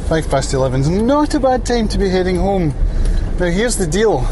Five 0.08 0.28
past 0.28 0.52
eleven's 0.52 0.88
not 0.88 1.32
a 1.34 1.38
bad 1.38 1.64
time 1.64 1.86
to 1.90 1.98
be 1.98 2.08
heading 2.08 2.38
home. 2.38 2.74
Now, 3.38 3.46
here's 3.46 3.76
the 3.76 3.86
deal. 3.86 4.26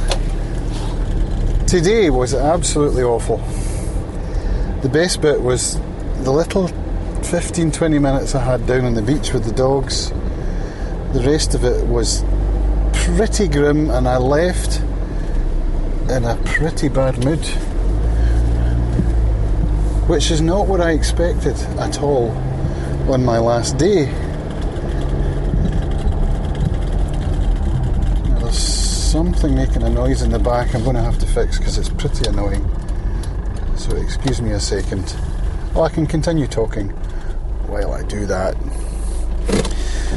Today 1.69 2.11
was 2.11 2.35
absolutely 2.35 3.05
awful. 3.05 3.37
The 4.83 4.89
best 4.89 5.23
bit 5.23 5.41
was 5.41 5.79
the 6.25 6.33
little 6.33 6.73
15 7.27 7.73
20 7.73 7.99
minutes 7.99 8.37
I 8.37 8.45
had 8.45 8.69
down 8.69 8.85
on 8.85 8.95
the 8.95 9.03
beach 9.03 9.33
with 9.33 9.45
the 9.45 9.53
dogs. 9.53 10.11
The 11.13 11.25
rest 11.27 11.57
of 11.57 11.65
it 11.65 11.85
was 11.85 12.23
pretty 12.93 13.49
grim, 13.49 13.91
and 13.91 14.07
I 14.07 14.17
left 14.19 14.79
in 16.09 16.25
a 16.25 16.41
pretty 16.45 16.89
bad 16.89 17.25
mood. 17.25 17.45
Which 20.09 20.31
is 20.31 20.41
not 20.41 20.69
what 20.69 20.81
I 20.81 20.93
expected 20.93 21.57
at 21.81 22.01
all 22.01 22.31
on 23.11 23.25
my 23.25 23.39
last 23.39 23.77
day. 23.77 24.05
There's 28.39 28.57
something 28.57 29.53
making 29.53 29.83
a 29.83 29.91
noise 29.91 30.23
in 30.23 30.31
the 30.31 30.39
back 30.39 30.77
I'm 30.77 30.85
going 30.85 30.95
to 30.95 31.03
have 31.03 31.19
to 31.19 31.27
fix 31.27 31.59
because 31.59 31.77
it's 31.77 31.89
pretty 31.89 32.29
annoying. 32.29 32.65
So 33.77 33.97
excuse 33.97 34.41
me 34.41 34.53
a 34.53 34.61
second. 34.61 35.17
Well, 35.75 35.83
I 35.83 35.89
can 35.89 36.07
continue 36.07 36.47
talking 36.47 36.97
while 37.77 37.93
I 37.93 38.03
do 38.05 38.25
that. 38.27 38.57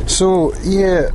So, 0.08 0.54
yeah, 0.64 1.10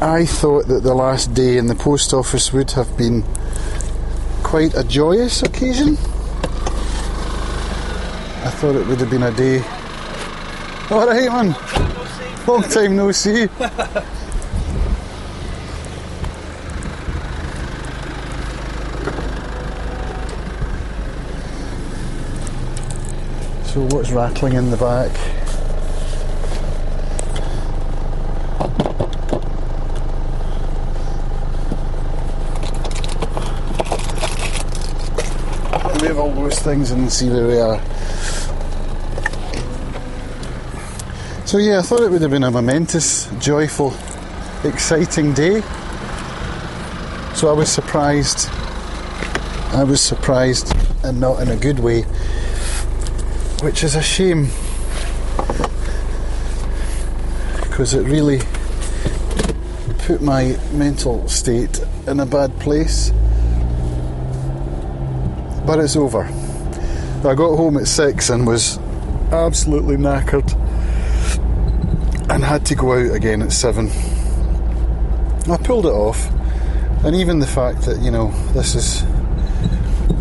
I 0.00 0.24
thought 0.24 0.68
that 0.68 0.82
the 0.82 0.94
last 0.94 1.34
day 1.34 1.58
in 1.58 1.66
the 1.66 1.74
post 1.74 2.14
office 2.14 2.52
would 2.52 2.70
have 2.72 2.96
been 2.96 3.22
quite 4.42 4.74
a 4.74 4.84
joyous 4.84 5.42
occasion. 5.42 5.98
I 8.42 8.50
thought 8.56 8.74
it 8.74 8.86
would 8.86 9.00
have 9.00 9.10
been 9.10 9.22
a 9.22 9.32
day. 9.32 9.62
Alright, 10.90 11.30
man. 11.30 11.54
Long 12.46 12.62
time 12.62 12.96
no 12.96 13.12
see. 13.12 13.48
So 23.70 23.82
what's 23.82 24.10
rattling 24.10 24.54
in 24.54 24.68
the 24.72 24.76
back? 24.76 25.12
Move 36.02 36.18
all 36.18 36.32
those 36.32 36.58
things 36.58 36.90
and 36.90 37.12
see 37.12 37.30
where 37.30 37.46
we 37.46 37.60
are. 37.60 37.80
So 41.46 41.58
yeah, 41.58 41.78
I 41.78 41.82
thought 41.82 42.00
it 42.00 42.10
would 42.10 42.22
have 42.22 42.32
been 42.32 42.42
a 42.42 42.50
momentous, 42.50 43.30
joyful, 43.38 43.94
exciting 44.64 45.32
day. 45.32 45.60
So 47.36 47.48
I 47.48 47.52
was 47.52 47.70
surprised. 47.70 48.48
I 49.72 49.84
was 49.84 50.00
surprised 50.00 50.74
and 51.04 51.20
not 51.20 51.40
in 51.40 51.50
a 51.50 51.56
good 51.56 51.78
way, 51.78 52.04
which 53.62 53.84
is 53.84 53.94
a 53.94 54.02
shame 54.02 54.48
because 57.62 57.94
it 57.94 58.02
really 58.02 58.40
put 60.06 60.22
my 60.22 60.56
mental 60.72 61.28
state 61.28 61.80
in 62.06 62.20
a 62.20 62.26
bad 62.26 62.58
place. 62.58 63.10
But 65.66 65.78
it's 65.78 65.94
over. 65.96 66.24
I 66.24 67.34
got 67.34 67.56
home 67.56 67.76
at 67.76 67.86
six 67.86 68.30
and 68.30 68.46
was 68.46 68.78
absolutely 69.30 69.96
knackered 69.96 70.50
and 72.30 72.42
had 72.42 72.64
to 72.66 72.74
go 72.74 72.94
out 72.94 73.14
again 73.14 73.42
at 73.42 73.52
seven. 73.52 73.90
I 75.50 75.56
pulled 75.58 75.86
it 75.86 75.92
off, 75.92 76.30
and 77.04 77.14
even 77.14 77.40
the 77.40 77.46
fact 77.46 77.82
that, 77.82 78.00
you 78.00 78.10
know, 78.10 78.30
this 78.52 78.74
is 78.74 79.02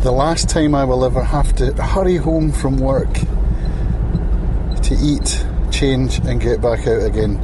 the 0.02 0.12
last 0.12 0.48
time 0.50 0.74
I 0.74 0.86
will 0.86 1.04
ever 1.04 1.24
have 1.24 1.54
to 1.58 1.74
hurry 1.74 2.16
home 2.16 2.52
from 2.52 2.78
work 2.78 3.14
to 4.84 4.96
eat, 5.02 5.46
change, 5.72 6.20
and 6.20 6.40
get 6.40 6.62
back 6.62 6.88
out 6.88 7.04
again 7.04 7.38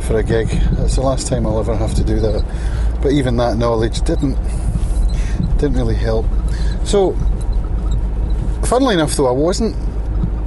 for 0.00 0.16
a 0.18 0.22
gig. 0.22 0.48
That's 0.72 0.96
the 0.96 1.02
last 1.02 1.26
time 1.26 1.46
I'll 1.46 1.60
ever 1.60 1.76
have 1.76 1.94
to 1.96 2.04
do 2.04 2.18
that. 2.20 2.98
But 3.02 3.12
even 3.12 3.36
that 3.36 3.58
knowledge 3.58 4.00
didn't 4.02 4.38
didn't 5.58 5.76
really 5.76 5.96
help. 5.96 6.24
So, 6.84 7.12
funnily 8.64 8.94
enough, 8.94 9.14
though, 9.14 9.26
I 9.26 9.32
wasn't 9.32 9.76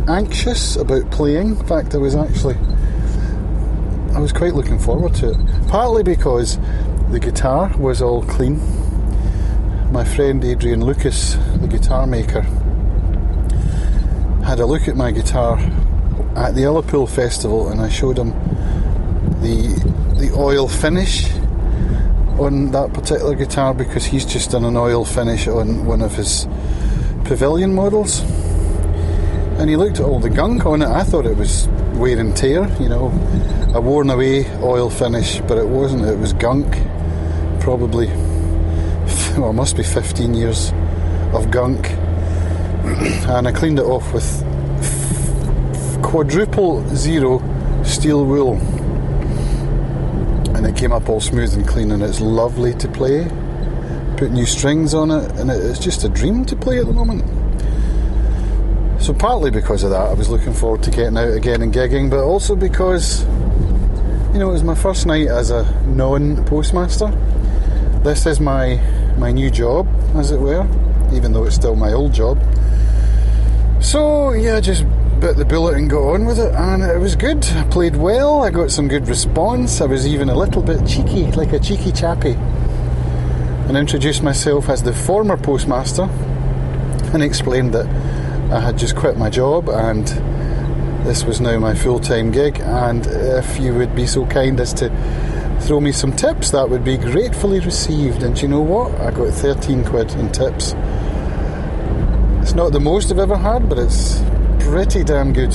anxious 0.10 0.78
about 0.78 1.12
playing. 1.12 1.58
In 1.58 1.66
fact, 1.68 1.94
I 1.94 1.98
was 1.98 2.16
actually 2.16 2.56
I 4.16 4.20
was 4.20 4.34
quite 4.34 4.56
looking 4.56 4.80
forward 4.80 5.14
to 5.16 5.30
it. 5.32 5.68
Partly 5.68 6.02
because 6.02 6.58
the 7.12 7.20
guitar 7.20 7.72
was 7.78 8.02
all 8.02 8.24
clean. 8.24 8.60
My 9.92 10.06
friend 10.06 10.42
Adrian 10.46 10.86
Lucas, 10.86 11.36
the 11.60 11.68
guitar 11.68 12.08
maker, 12.08 12.44
had 14.42 14.60
a 14.62 14.66
look 14.66 14.88
at 14.88 14.96
my 14.96 15.12
guitar 15.12 15.58
at 16.38 16.56
the 16.56 16.62
Ullapool 16.62 17.10
Festival 17.10 17.68
and 17.68 17.82
I 17.82 17.90
showed 17.90 18.18
him 18.18 18.30
the 19.42 19.68
the 20.18 20.32
oil 20.34 20.70
finish 20.70 21.30
on 22.40 22.72
that 22.72 22.94
particular 22.94 23.36
guitar 23.36 23.74
because 23.74 24.06
he's 24.06 24.26
just 24.26 24.52
done 24.52 24.64
an 24.64 24.78
oil 24.78 25.04
finish 25.04 25.50
on 25.50 25.86
one 25.86 26.02
of 26.02 26.16
his 26.16 26.48
pavilion 27.26 27.74
models. 27.74 28.22
And 29.60 29.70
he 29.70 29.76
looked 29.76 30.00
at 30.00 30.06
all 30.06 30.22
the 30.22 30.30
gunk 30.30 30.66
on 30.66 30.82
it. 30.82 30.88
I 30.88 31.04
thought 31.04 31.26
it 31.26 31.36
was 31.36 31.68
wear 31.96 32.18
and 32.18 32.36
tear, 32.36 32.66
you 32.80 32.88
know, 32.88 33.08
a 33.76 33.82
worn 33.82 34.10
away 34.10 34.50
oil 34.62 34.90
finish, 34.90 35.42
but 35.42 35.58
it 35.58 35.68
wasn't. 35.68 36.06
It 36.06 36.18
was 36.18 36.32
gunk. 36.32 36.78
Probably, 37.60 38.08
well, 39.38 39.52
it 39.52 39.54
must 39.54 39.78
be 39.78 39.84
15 39.84 40.34
years 40.34 40.72
of 41.34 41.52
gunk. 41.52 41.90
and 42.82 43.48
I 43.48 43.52
cleaned 43.52 43.80
it 43.80 43.86
off 43.86 44.14
with 44.14 44.44
quadruple 46.04 46.86
zero 46.96 47.42
steel 47.84 48.26
wool. 48.26 48.58
And 50.56 50.66
it 50.66 50.76
came 50.76 50.92
up 50.92 51.08
all 51.10 51.22
smooth 51.22 51.54
and 51.54 51.68
clean, 51.68 51.92
and 51.92 52.04
it's 52.04 52.20
lovely 52.20 52.74
to 52.76 52.88
play. 52.88 53.28
Put 54.18 54.32
new 54.32 54.46
strings 54.46 54.94
on 54.94 55.12
it, 55.12 55.32
and 55.40 55.50
it's 55.50 55.80
just 55.80 56.04
a 56.04 56.10
dream 56.10 56.46
to 56.46 56.56
play 56.56 56.80
at 56.80 56.86
the 56.86 56.94
moment. 56.94 57.24
So 59.02 59.14
partly 59.14 59.50
because 59.50 59.84
of 59.84 59.90
that, 59.92 60.10
I 60.10 60.14
was 60.14 60.30
looking 60.30 60.54
forward 60.54 60.84
to 60.84 60.92
getting 60.92 61.18
out 61.18 61.34
again 61.34 61.62
and 61.62 61.74
gigging, 61.74 62.10
but 62.10 62.24
also 62.24 62.56
because, 62.56 63.24
you 64.34 64.40
know, 64.40 64.50
it 64.50 64.54
was 64.54 64.64
my 64.64 64.76
first 64.76 65.06
night 65.06 65.28
as 65.28 65.50
a 65.50 65.64
non-postmaster. 65.88 67.08
This 68.04 68.26
is 68.26 68.40
my 68.40 68.80
my 69.18 69.32
new 69.32 69.50
job, 69.50 69.88
as 70.16 70.32
it 70.32 70.40
were, 70.40 70.68
even 71.14 71.34
though 71.34 71.46
it's 71.46 71.56
still 71.56 71.76
my 71.76 71.94
old 71.94 72.14
job. 72.14 72.40
So 73.82 74.34
yeah, 74.34 74.60
just 74.60 74.86
bit 75.20 75.38
the 75.38 75.46
bullet 75.46 75.78
and 75.78 75.90
got 75.90 76.02
on 76.02 76.26
with 76.26 76.40
it, 76.40 76.54
and 76.54 76.84
it 76.84 76.98
was 76.98 77.16
good. 77.16 77.46
I 77.46 77.64
played 77.66 77.96
well. 77.96 78.44
I 78.44 78.50
got 78.50 78.72
some 78.72 78.88
good 78.88 79.08
response. 79.08 79.82
I 79.82 79.86
was 79.86 80.08
even 80.08 80.30
a 80.30 80.36
little 80.36 80.62
bit 80.62 80.86
cheeky, 80.88 81.32
like 81.32 81.54
a 81.54 81.60
cheeky 81.60 81.92
chappy, 81.92 82.34
and 83.68 83.78
introduced 83.78 84.24
myself 84.24 84.70
as 84.70 84.84
the 84.84 84.94
former 84.94 85.38
postmaster, 85.38 86.10
and 87.14 87.22
explained 87.22 87.74
that 87.74 87.88
I 88.52 88.60
had 88.60 88.78
just 88.78 88.96
quit 88.96 89.18
my 89.18 89.30
job 89.30 89.70
and 89.70 90.08
this 91.06 91.24
was 91.24 91.42
now 91.42 91.58
my 91.58 91.74
full 91.74 92.00
time 92.00 92.32
gig. 92.32 92.60
And 92.60 93.06
if 93.08 93.60
you 93.60 93.74
would 93.74 93.96
be 93.96 94.06
so 94.06 94.26
kind 94.26 94.60
as 94.60 94.74
to 94.76 94.90
throw 95.62 95.80
me 95.80 95.92
some 95.92 96.16
tips, 96.16 96.52
that 96.52 96.70
would 96.70 96.84
be 96.84 96.98
gratefully 96.98 97.60
received. 97.60 98.24
And 98.24 98.40
you 98.42 98.48
know 98.48 98.62
what? 98.62 98.92
I 99.00 99.12
got 99.12 99.34
13 99.34 99.86
quid 99.86 100.12
in 100.14 100.32
tips. 100.32 100.74
It's 102.42 102.54
not 102.54 102.72
the 102.72 102.80
most 102.80 103.12
I've 103.12 103.20
ever 103.20 103.38
had, 103.38 103.70
but 103.70 103.78
it's 103.78 104.22
pretty 104.60 105.04
damn 105.04 105.32
good. 105.32 105.54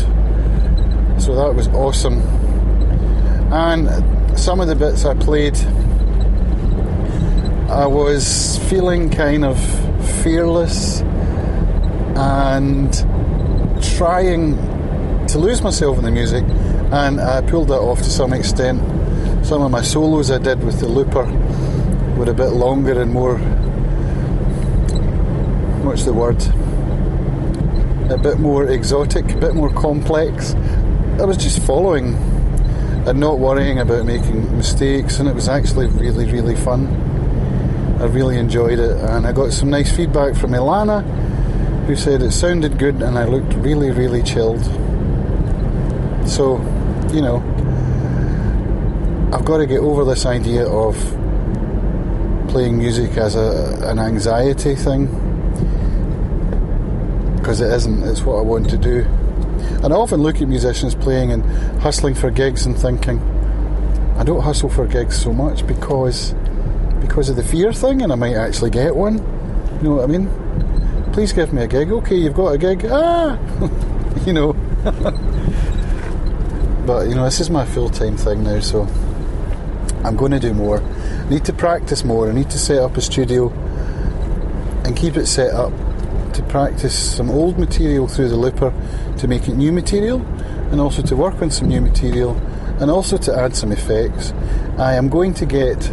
So 1.20 1.34
that 1.34 1.54
was 1.54 1.68
awesome. 1.68 2.20
And 3.52 4.38
some 4.38 4.60
of 4.60 4.68
the 4.68 4.76
bits 4.76 5.04
I 5.04 5.14
played, 5.14 5.56
I 7.68 7.86
was 7.86 8.58
feeling 8.70 9.10
kind 9.10 9.44
of 9.44 9.58
fearless 10.22 11.00
and 12.16 12.92
trying 13.96 14.56
to 15.26 15.38
lose 15.38 15.60
myself 15.62 15.98
in 15.98 16.04
the 16.04 16.10
music, 16.10 16.44
and 16.92 17.20
I 17.20 17.40
pulled 17.42 17.68
that 17.68 17.80
off 17.80 17.98
to 17.98 18.10
some 18.10 18.32
extent. 18.32 18.80
Some 19.46 19.62
of 19.62 19.70
my 19.70 19.80
solos 19.80 20.32
I 20.32 20.38
did 20.38 20.64
with 20.64 20.80
the 20.80 20.88
looper 20.88 21.24
were 22.16 22.28
a 22.28 22.34
bit 22.34 22.48
longer 22.48 23.00
and 23.00 23.12
more. 23.12 23.38
What's 25.84 26.04
the 26.04 26.12
word? 26.12 26.42
A 28.10 28.18
bit 28.18 28.40
more 28.40 28.64
exotic, 28.64 29.30
a 29.30 29.36
bit 29.36 29.54
more 29.54 29.72
complex. 29.72 30.54
I 31.20 31.24
was 31.26 31.36
just 31.36 31.62
following 31.62 32.14
and 33.06 33.20
not 33.20 33.38
worrying 33.38 33.78
about 33.78 34.04
making 34.04 34.56
mistakes, 34.56 35.20
and 35.20 35.28
it 35.28 35.34
was 35.36 35.48
actually 35.48 35.86
really, 35.86 36.28
really 36.28 36.56
fun. 36.56 36.88
I 38.00 38.06
really 38.06 38.38
enjoyed 38.38 38.80
it, 38.80 38.96
and 38.96 39.28
I 39.28 39.30
got 39.30 39.52
some 39.52 39.70
nice 39.70 39.94
feedback 39.94 40.34
from 40.34 40.50
Ilana 40.50 41.04
who 41.86 41.94
said 41.94 42.20
it 42.20 42.32
sounded 42.32 42.80
good 42.80 43.00
and 43.00 43.16
I 43.16 43.26
looked 43.26 43.54
really, 43.54 43.92
really 43.92 44.24
chilled. 44.24 44.64
So, 46.28 46.58
you 47.14 47.20
know, 47.20 47.44
got 49.46 49.58
to 49.58 49.66
get 49.66 49.78
over 49.78 50.04
this 50.04 50.26
idea 50.26 50.66
of 50.66 50.96
playing 52.48 52.76
music 52.76 53.16
as 53.16 53.36
a, 53.36 53.78
an 53.82 54.00
anxiety 54.00 54.74
thing 54.74 55.06
because 57.36 57.60
it 57.60 57.72
isn't, 57.72 58.02
it's 58.02 58.22
what 58.22 58.38
I 58.38 58.42
want 58.42 58.68
to 58.70 58.76
do. 58.76 59.02
And 59.84 59.92
I 59.92 59.96
often 59.96 60.20
look 60.20 60.42
at 60.42 60.48
musicians 60.48 60.96
playing 60.96 61.30
and 61.30 61.44
hustling 61.80 62.14
for 62.14 62.32
gigs 62.32 62.66
and 62.66 62.76
thinking, 62.76 63.20
I 64.18 64.24
don't 64.24 64.42
hustle 64.42 64.68
for 64.68 64.84
gigs 64.86 65.16
so 65.16 65.32
much 65.32 65.64
because 65.64 66.34
because 67.00 67.28
of 67.28 67.36
the 67.36 67.44
fear 67.44 67.72
thing 67.72 68.02
and 68.02 68.10
I 68.10 68.16
might 68.16 68.34
actually 68.34 68.70
get 68.70 68.96
one. 68.96 69.18
You 69.76 69.82
know 69.82 69.94
what 69.94 70.04
I 70.04 70.06
mean? 70.08 70.28
please 71.12 71.32
give 71.32 71.50
me 71.50 71.62
a 71.62 71.66
gig. 71.66 71.90
Okay, 71.90 72.16
you've 72.16 72.34
got 72.34 72.48
a 72.48 72.58
gig. 72.58 72.84
Ah, 72.90 73.38
you 74.26 74.34
know. 74.34 74.52
but 76.86 77.08
you 77.08 77.14
know, 77.14 77.24
this 77.24 77.40
is 77.40 77.48
my 77.48 77.64
full 77.64 77.88
time 77.88 78.18
thing 78.18 78.44
now, 78.44 78.60
so 78.60 78.86
I'm 80.06 80.16
going 80.16 80.32
to 80.32 80.40
do 80.40 80.54
more. 80.54 80.80
I 80.80 81.28
need 81.28 81.44
to 81.46 81.52
practice 81.52 82.04
more. 82.04 82.28
I 82.28 82.32
need 82.32 82.50
to 82.50 82.58
set 82.58 82.78
up 82.78 82.96
a 82.96 83.00
studio 83.00 83.50
and 84.84 84.96
keep 84.96 85.16
it 85.16 85.26
set 85.26 85.52
up 85.52 85.72
to 86.34 86.42
practice 86.44 87.16
some 87.16 87.30
old 87.30 87.58
material 87.58 88.06
through 88.06 88.28
the 88.28 88.36
looper 88.36 88.72
to 89.18 89.28
make 89.28 89.48
it 89.48 89.54
new 89.56 89.72
material, 89.72 90.20
and 90.70 90.80
also 90.80 91.02
to 91.02 91.16
work 91.16 91.40
on 91.42 91.50
some 91.50 91.68
new 91.68 91.80
material, 91.80 92.36
and 92.80 92.90
also 92.90 93.16
to 93.16 93.34
add 93.34 93.56
some 93.56 93.72
effects. 93.72 94.32
I 94.78 94.94
am 94.94 95.08
going 95.08 95.34
to 95.34 95.46
get 95.46 95.90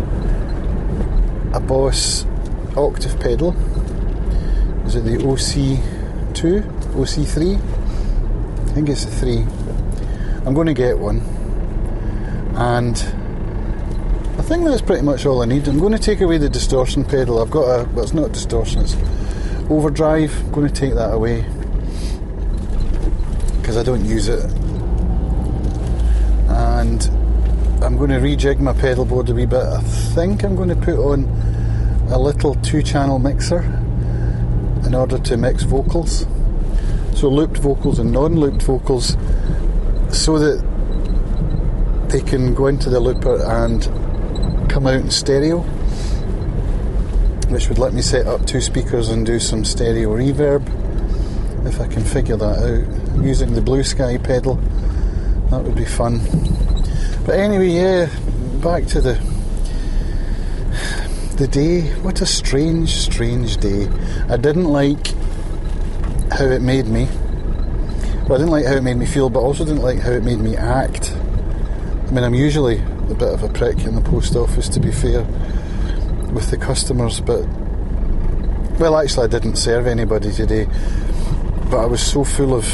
a 1.53 1.59
Boss 1.59 2.25
octave 2.75 3.19
pedal 3.19 3.55
is 4.85 4.95
it 4.95 5.05
the 5.05 5.17
OC2? 5.17 6.61
OC3? 6.93 7.55
I 7.55 8.73
think 8.73 8.89
it's 8.89 9.05
the 9.05 9.11
3. 9.11 9.37
I'm 10.45 10.53
going 10.53 10.67
to 10.67 10.73
get 10.73 10.99
one. 10.99 11.21
And 12.55 12.97
I 14.43 14.45
think 14.45 14.65
that's 14.65 14.81
pretty 14.81 15.03
much 15.03 15.25
all 15.25 15.41
I 15.41 15.45
need. 15.45 15.69
I'm 15.69 15.79
going 15.79 15.93
to 15.93 15.97
take 15.97 16.19
away 16.19 16.37
the 16.37 16.49
distortion 16.49 17.05
pedal. 17.05 17.41
I've 17.41 17.49
got 17.49 17.61
a, 17.61 17.89
well, 17.91 18.03
it's 18.03 18.13
not 18.13 18.33
distortion, 18.33 18.81
it's 18.81 18.93
overdrive. 19.69 20.37
I'm 20.37 20.51
going 20.51 20.67
to 20.67 20.73
take 20.73 20.95
that 20.95 21.13
away. 21.13 21.43
because 23.61 23.77
I 23.77 23.83
don't 23.83 24.03
use 24.03 24.27
it. 24.27 24.43
And 26.49 27.01
I'm 27.81 27.95
going 27.95 28.09
to 28.09 28.17
rejig 28.17 28.59
my 28.59 28.73
pedal 28.73 29.05
board 29.05 29.29
a 29.29 29.33
wee 29.33 29.45
bit. 29.45 29.63
I 29.63 29.79
think 29.79 30.43
I'm 30.43 30.57
going 30.57 30.67
to 30.67 30.75
put 30.75 30.99
on 30.99 31.23
a 32.11 32.19
little 32.19 32.55
two 32.55 32.83
channel 32.83 33.19
mixer 33.19 33.61
in 34.85 34.93
order 34.93 35.19
to 35.19 35.37
mix 35.37 35.63
vocals. 35.63 36.27
So 37.15 37.29
looped 37.29 37.59
vocals 37.59 37.97
and 37.97 38.11
non 38.11 38.35
looped 38.35 38.63
vocals 38.63 39.15
so 40.09 40.37
that 40.37 40.61
they 42.09 42.19
can 42.19 42.53
go 42.53 42.67
into 42.67 42.89
the 42.89 42.99
looper 42.99 43.41
and 43.41 44.02
come 44.73 44.87
out 44.87 44.95
in 44.95 45.11
stereo, 45.11 45.59
which 47.49 47.69
would 47.69 47.77
let 47.77 47.93
me 47.93 48.01
set 48.01 48.25
up 48.25 48.43
two 48.47 48.59
speakers 48.59 49.09
and 49.09 49.23
do 49.23 49.39
some 49.39 49.63
stereo 49.63 50.09
reverb 50.09 50.65
if 51.67 51.79
I 51.79 51.85
can 51.85 52.03
figure 52.03 52.35
that 52.37 52.57
out 52.57 53.23
using 53.23 53.53
the 53.53 53.61
BlueSky 53.61 54.23
pedal. 54.23 54.55
That 55.51 55.61
would 55.61 55.75
be 55.75 55.85
fun. 55.85 56.21
But 57.23 57.35
anyway, 57.39 57.67
yeah, 57.67 58.09
back 58.63 58.87
to 58.87 58.99
the 58.99 59.13
the 61.37 61.47
day. 61.47 61.81
What 62.01 62.21
a 62.21 62.25
strange, 62.25 62.95
strange 62.95 63.57
day. 63.57 63.87
I 64.27 64.37
didn't 64.37 64.65
like 64.65 65.05
how 66.31 66.45
it 66.45 66.63
made 66.63 66.87
me. 66.87 67.05
Well, 68.23 68.33
I 68.33 68.37
didn't 68.37 68.49
like 68.49 68.65
how 68.65 68.73
it 68.73 68.83
made 68.83 68.97
me 68.97 69.05
feel, 69.05 69.29
but 69.29 69.41
also 69.41 69.65
didn't 69.65 69.83
like 69.83 69.99
how 69.99 70.13
it 70.13 70.23
made 70.23 70.39
me 70.39 70.57
act. 70.57 71.15
I 72.07 72.11
mean, 72.11 72.23
I'm 72.23 72.33
usually 72.33 72.81
a 73.09 73.15
bit 73.15 73.33
of 73.33 73.43
a 73.43 73.49
prick 73.49 73.79
in 73.79 73.95
the 73.95 74.01
post 74.01 74.35
office, 74.35 74.69
to 74.69 74.79
be 74.79 74.91
fair, 74.91 75.23
with 76.31 76.49
the 76.49 76.57
customers, 76.57 77.19
but. 77.19 77.45
Well, 78.79 78.97
actually, 78.97 79.25
I 79.25 79.27
didn't 79.27 79.57
serve 79.57 79.85
anybody 79.85 80.31
today, 80.31 80.67
but 81.69 81.77
I 81.77 81.85
was 81.85 82.01
so 82.01 82.23
full 82.23 82.53
of. 82.53 82.65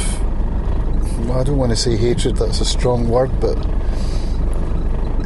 I 1.32 1.44
don't 1.44 1.58
want 1.58 1.72
to 1.72 1.76
say 1.76 1.96
hatred, 1.96 2.38
that's 2.38 2.62
a 2.62 2.65
strong 2.65 3.08
word, 3.08 3.32
but 3.39 3.58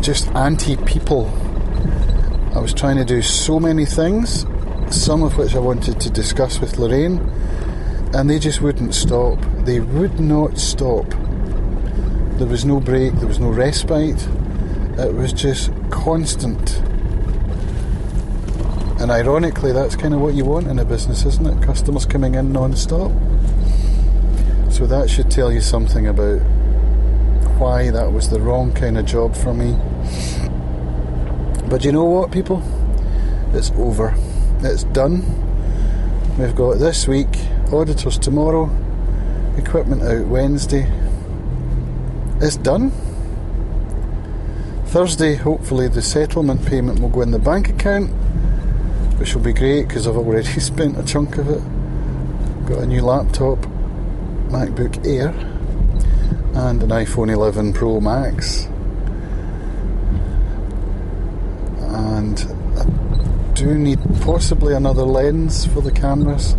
just 0.02 0.28
anti 0.30 0.76
people. 0.78 1.32
I 2.54 2.60
was 2.60 2.74
trying 2.74 2.98
to 2.98 3.06
do 3.06 3.22
so 3.22 3.60
many 3.60 3.86
things, 3.86 4.46
some 4.92 5.24
of 5.24 5.38
which 5.38 5.56
I 5.56 5.60
wanted 5.60 6.00
to 6.02 6.10
discuss 6.10 6.60
with 6.60 6.78
Lorraine, 6.78 7.20
and 8.13 8.30
they 8.30 8.38
just 8.38 8.62
wouldn't 8.62 8.94
stop. 8.94 9.39
They 9.66 9.80
would 9.80 10.20
not 10.20 10.60
stop. 10.60 11.10
There 12.38 12.48
was 12.48 12.66
no 12.66 12.80
break, 12.80 13.13
there 13.16 13.28
was 13.28 13.39
no 13.39 13.50
respite. 13.50 14.28
It 14.97 15.13
was 15.13 15.34
just 15.34 15.71
constant. 15.89 16.79
And 19.01 19.12
ironically, 19.12 19.71
that's 19.71 19.95
kind 19.95 20.13
of 20.13 20.21
what 20.21 20.34
you 20.34 20.45
want 20.45 20.67
in 20.67 20.79
a 20.79 20.86
business, 20.86 21.25
isn't 21.25 21.45
it? 21.45 21.62
Customers 21.65 22.06
coming 22.06 22.36
in 22.36 22.53
non 22.53 22.75
stop. 22.75 23.12
So 24.71 24.86
that 24.86 25.10
should 25.10 25.29
tell 25.29 25.51
you 25.51 25.62
something 25.62 26.08
about 26.08 26.39
why 27.60 27.89
that 27.89 28.13
was 28.13 28.29
the 28.29 28.39
wrong 28.39 28.71
kind 28.71 28.97
of 28.97 29.06
job 29.06 29.36
for 29.36 29.53
me. 29.53 29.73
But 31.69 31.84
you 31.84 31.91
know 31.91 32.06
what, 32.06 32.32
people? 32.32 32.63
It's 33.53 33.71
over. 33.71 34.15
It's 34.62 34.84
done. 34.86 35.23
We've 36.38 36.56
got 36.56 36.79
this 36.79 37.08
week, 37.08 37.36
auditors 37.73 38.17
tomorrow, 38.17 38.69
equipment 39.58 40.03
out 40.03 40.27
Wednesday. 40.27 40.89
It's 42.39 42.58
done. 42.58 42.91
Thursday, 44.93 45.34
hopefully, 45.34 45.88
the 45.88 46.03
settlement 46.03 46.63
payment 46.67 46.99
will 46.99 47.10
go 47.10 47.21
in 47.21 47.32
the 47.32 47.39
bank 47.39 47.67
account, 47.67 48.12
which 49.17 49.34
will 49.34 49.41
be 49.41 49.51
great 49.51 49.88
because 49.88 50.06
I've 50.06 50.15
already 50.15 50.60
spent 50.60 50.99
a 50.99 51.03
chunk 51.03 51.39
of 51.39 51.49
it. 51.49 51.63
Got 52.67 52.84
a 52.84 52.86
new 52.86 53.01
laptop, 53.01 53.58
MacBook 54.49 55.03
Air, 55.03 55.29
and 56.53 56.84
an 56.84 56.89
iPhone 56.89 57.34
11 57.34 57.73
Pro 57.73 57.99
Max. 57.99 58.65
And 61.89 62.39
I 62.77 62.86
do 63.56 63.73
need 63.73 63.97
possibly 64.21 64.75
another 64.75 65.06
lens 65.06 65.65
for 65.65 65.82
the 65.82 65.91
cameras. 65.91 66.53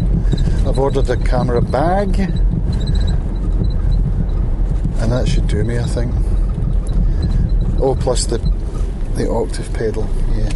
I've 0.66 0.80
ordered 0.80 1.08
a 1.08 1.16
camera 1.18 1.62
bag, 1.62 2.18
and 2.18 2.32
that 5.12 5.28
should 5.28 5.46
do 5.46 5.62
me, 5.62 5.78
I 5.78 5.84
think. 5.84 6.12
Oh, 7.80 7.96
plus 7.98 8.26
the 8.26 8.38
the 9.14 9.28
octave 9.30 9.72
pedal, 9.72 10.08
yeah. 10.34 10.50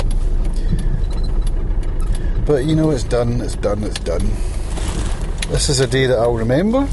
But 2.45 2.65
you 2.65 2.75
know, 2.75 2.91
it's 2.91 3.05
done, 3.05 3.41
it's 3.41 3.57
done, 3.57 3.85
it's 3.85 4.01
done. 4.01 4.27
This 5.51 5.69
is 5.69 5.81
a 5.81 5.87
day 5.87 6.07
that 6.07 6.19
I'll 6.19 6.35
remember. 6.35 6.89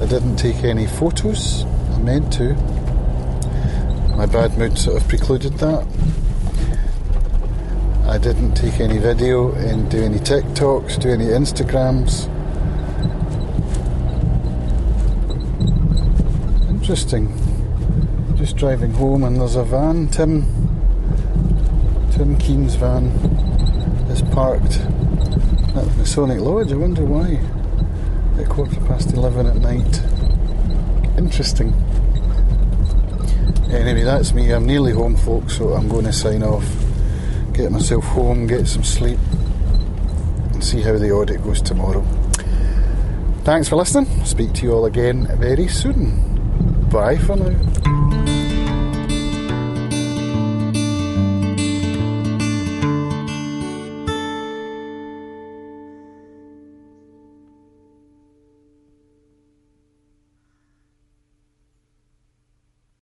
I 0.00 0.06
didn't 0.06 0.36
take 0.36 0.64
any 0.64 0.86
photos. 0.86 1.64
I 1.64 1.98
meant 1.98 2.32
to. 2.34 2.54
My 4.16 4.26
bad 4.26 4.56
mood 4.58 4.78
sort 4.78 5.00
of 5.00 5.08
precluded 5.08 5.54
that. 5.54 5.86
I 8.06 8.18
didn't 8.18 8.54
take 8.54 8.80
any 8.80 8.98
video 8.98 9.52
and 9.52 9.90
do 9.90 10.02
any 10.02 10.18
TikToks, 10.18 11.00
do 11.00 11.10
any 11.10 11.26
Instagrams. 11.26 12.28
Interesting. 16.70 17.47
Just 18.48 18.60
driving 18.60 18.92
home 18.92 19.24
and 19.24 19.38
there's 19.38 19.56
a 19.56 19.62
van, 19.62 20.08
Tim 20.08 20.42
Tim 22.12 22.34
Keen's 22.38 22.76
van 22.76 23.08
is 24.08 24.22
parked 24.22 24.78
at 25.76 25.84
the 25.84 25.94
Masonic 25.98 26.40
Lodge. 26.40 26.72
I 26.72 26.76
wonder 26.76 27.04
why 27.04 27.38
at 28.40 28.48
quarter 28.48 28.80
past 28.86 29.12
11 29.12 29.48
at 29.48 29.56
night. 29.56 30.02
Interesting. 31.18 31.74
Anyway, 33.70 34.02
that's 34.02 34.32
me. 34.32 34.50
I'm 34.50 34.64
nearly 34.64 34.94
home, 34.94 35.16
folks, 35.16 35.58
so 35.58 35.74
I'm 35.74 35.86
going 35.86 36.06
to 36.06 36.12
sign 36.14 36.42
off, 36.42 36.64
get 37.52 37.70
myself 37.70 38.04
home, 38.04 38.46
get 38.46 38.66
some 38.66 38.82
sleep, 38.82 39.18
and 40.54 40.64
see 40.64 40.80
how 40.80 40.96
the 40.96 41.10
audit 41.10 41.44
goes 41.44 41.60
tomorrow. 41.60 42.00
Thanks 43.44 43.68
for 43.68 43.76
listening. 43.76 44.06
Speak 44.24 44.54
to 44.54 44.62
you 44.62 44.72
all 44.72 44.86
again 44.86 45.26
very 45.36 45.68
soon. 45.68 46.88
Bye 46.88 47.18
for 47.18 47.36
now. 47.36 47.77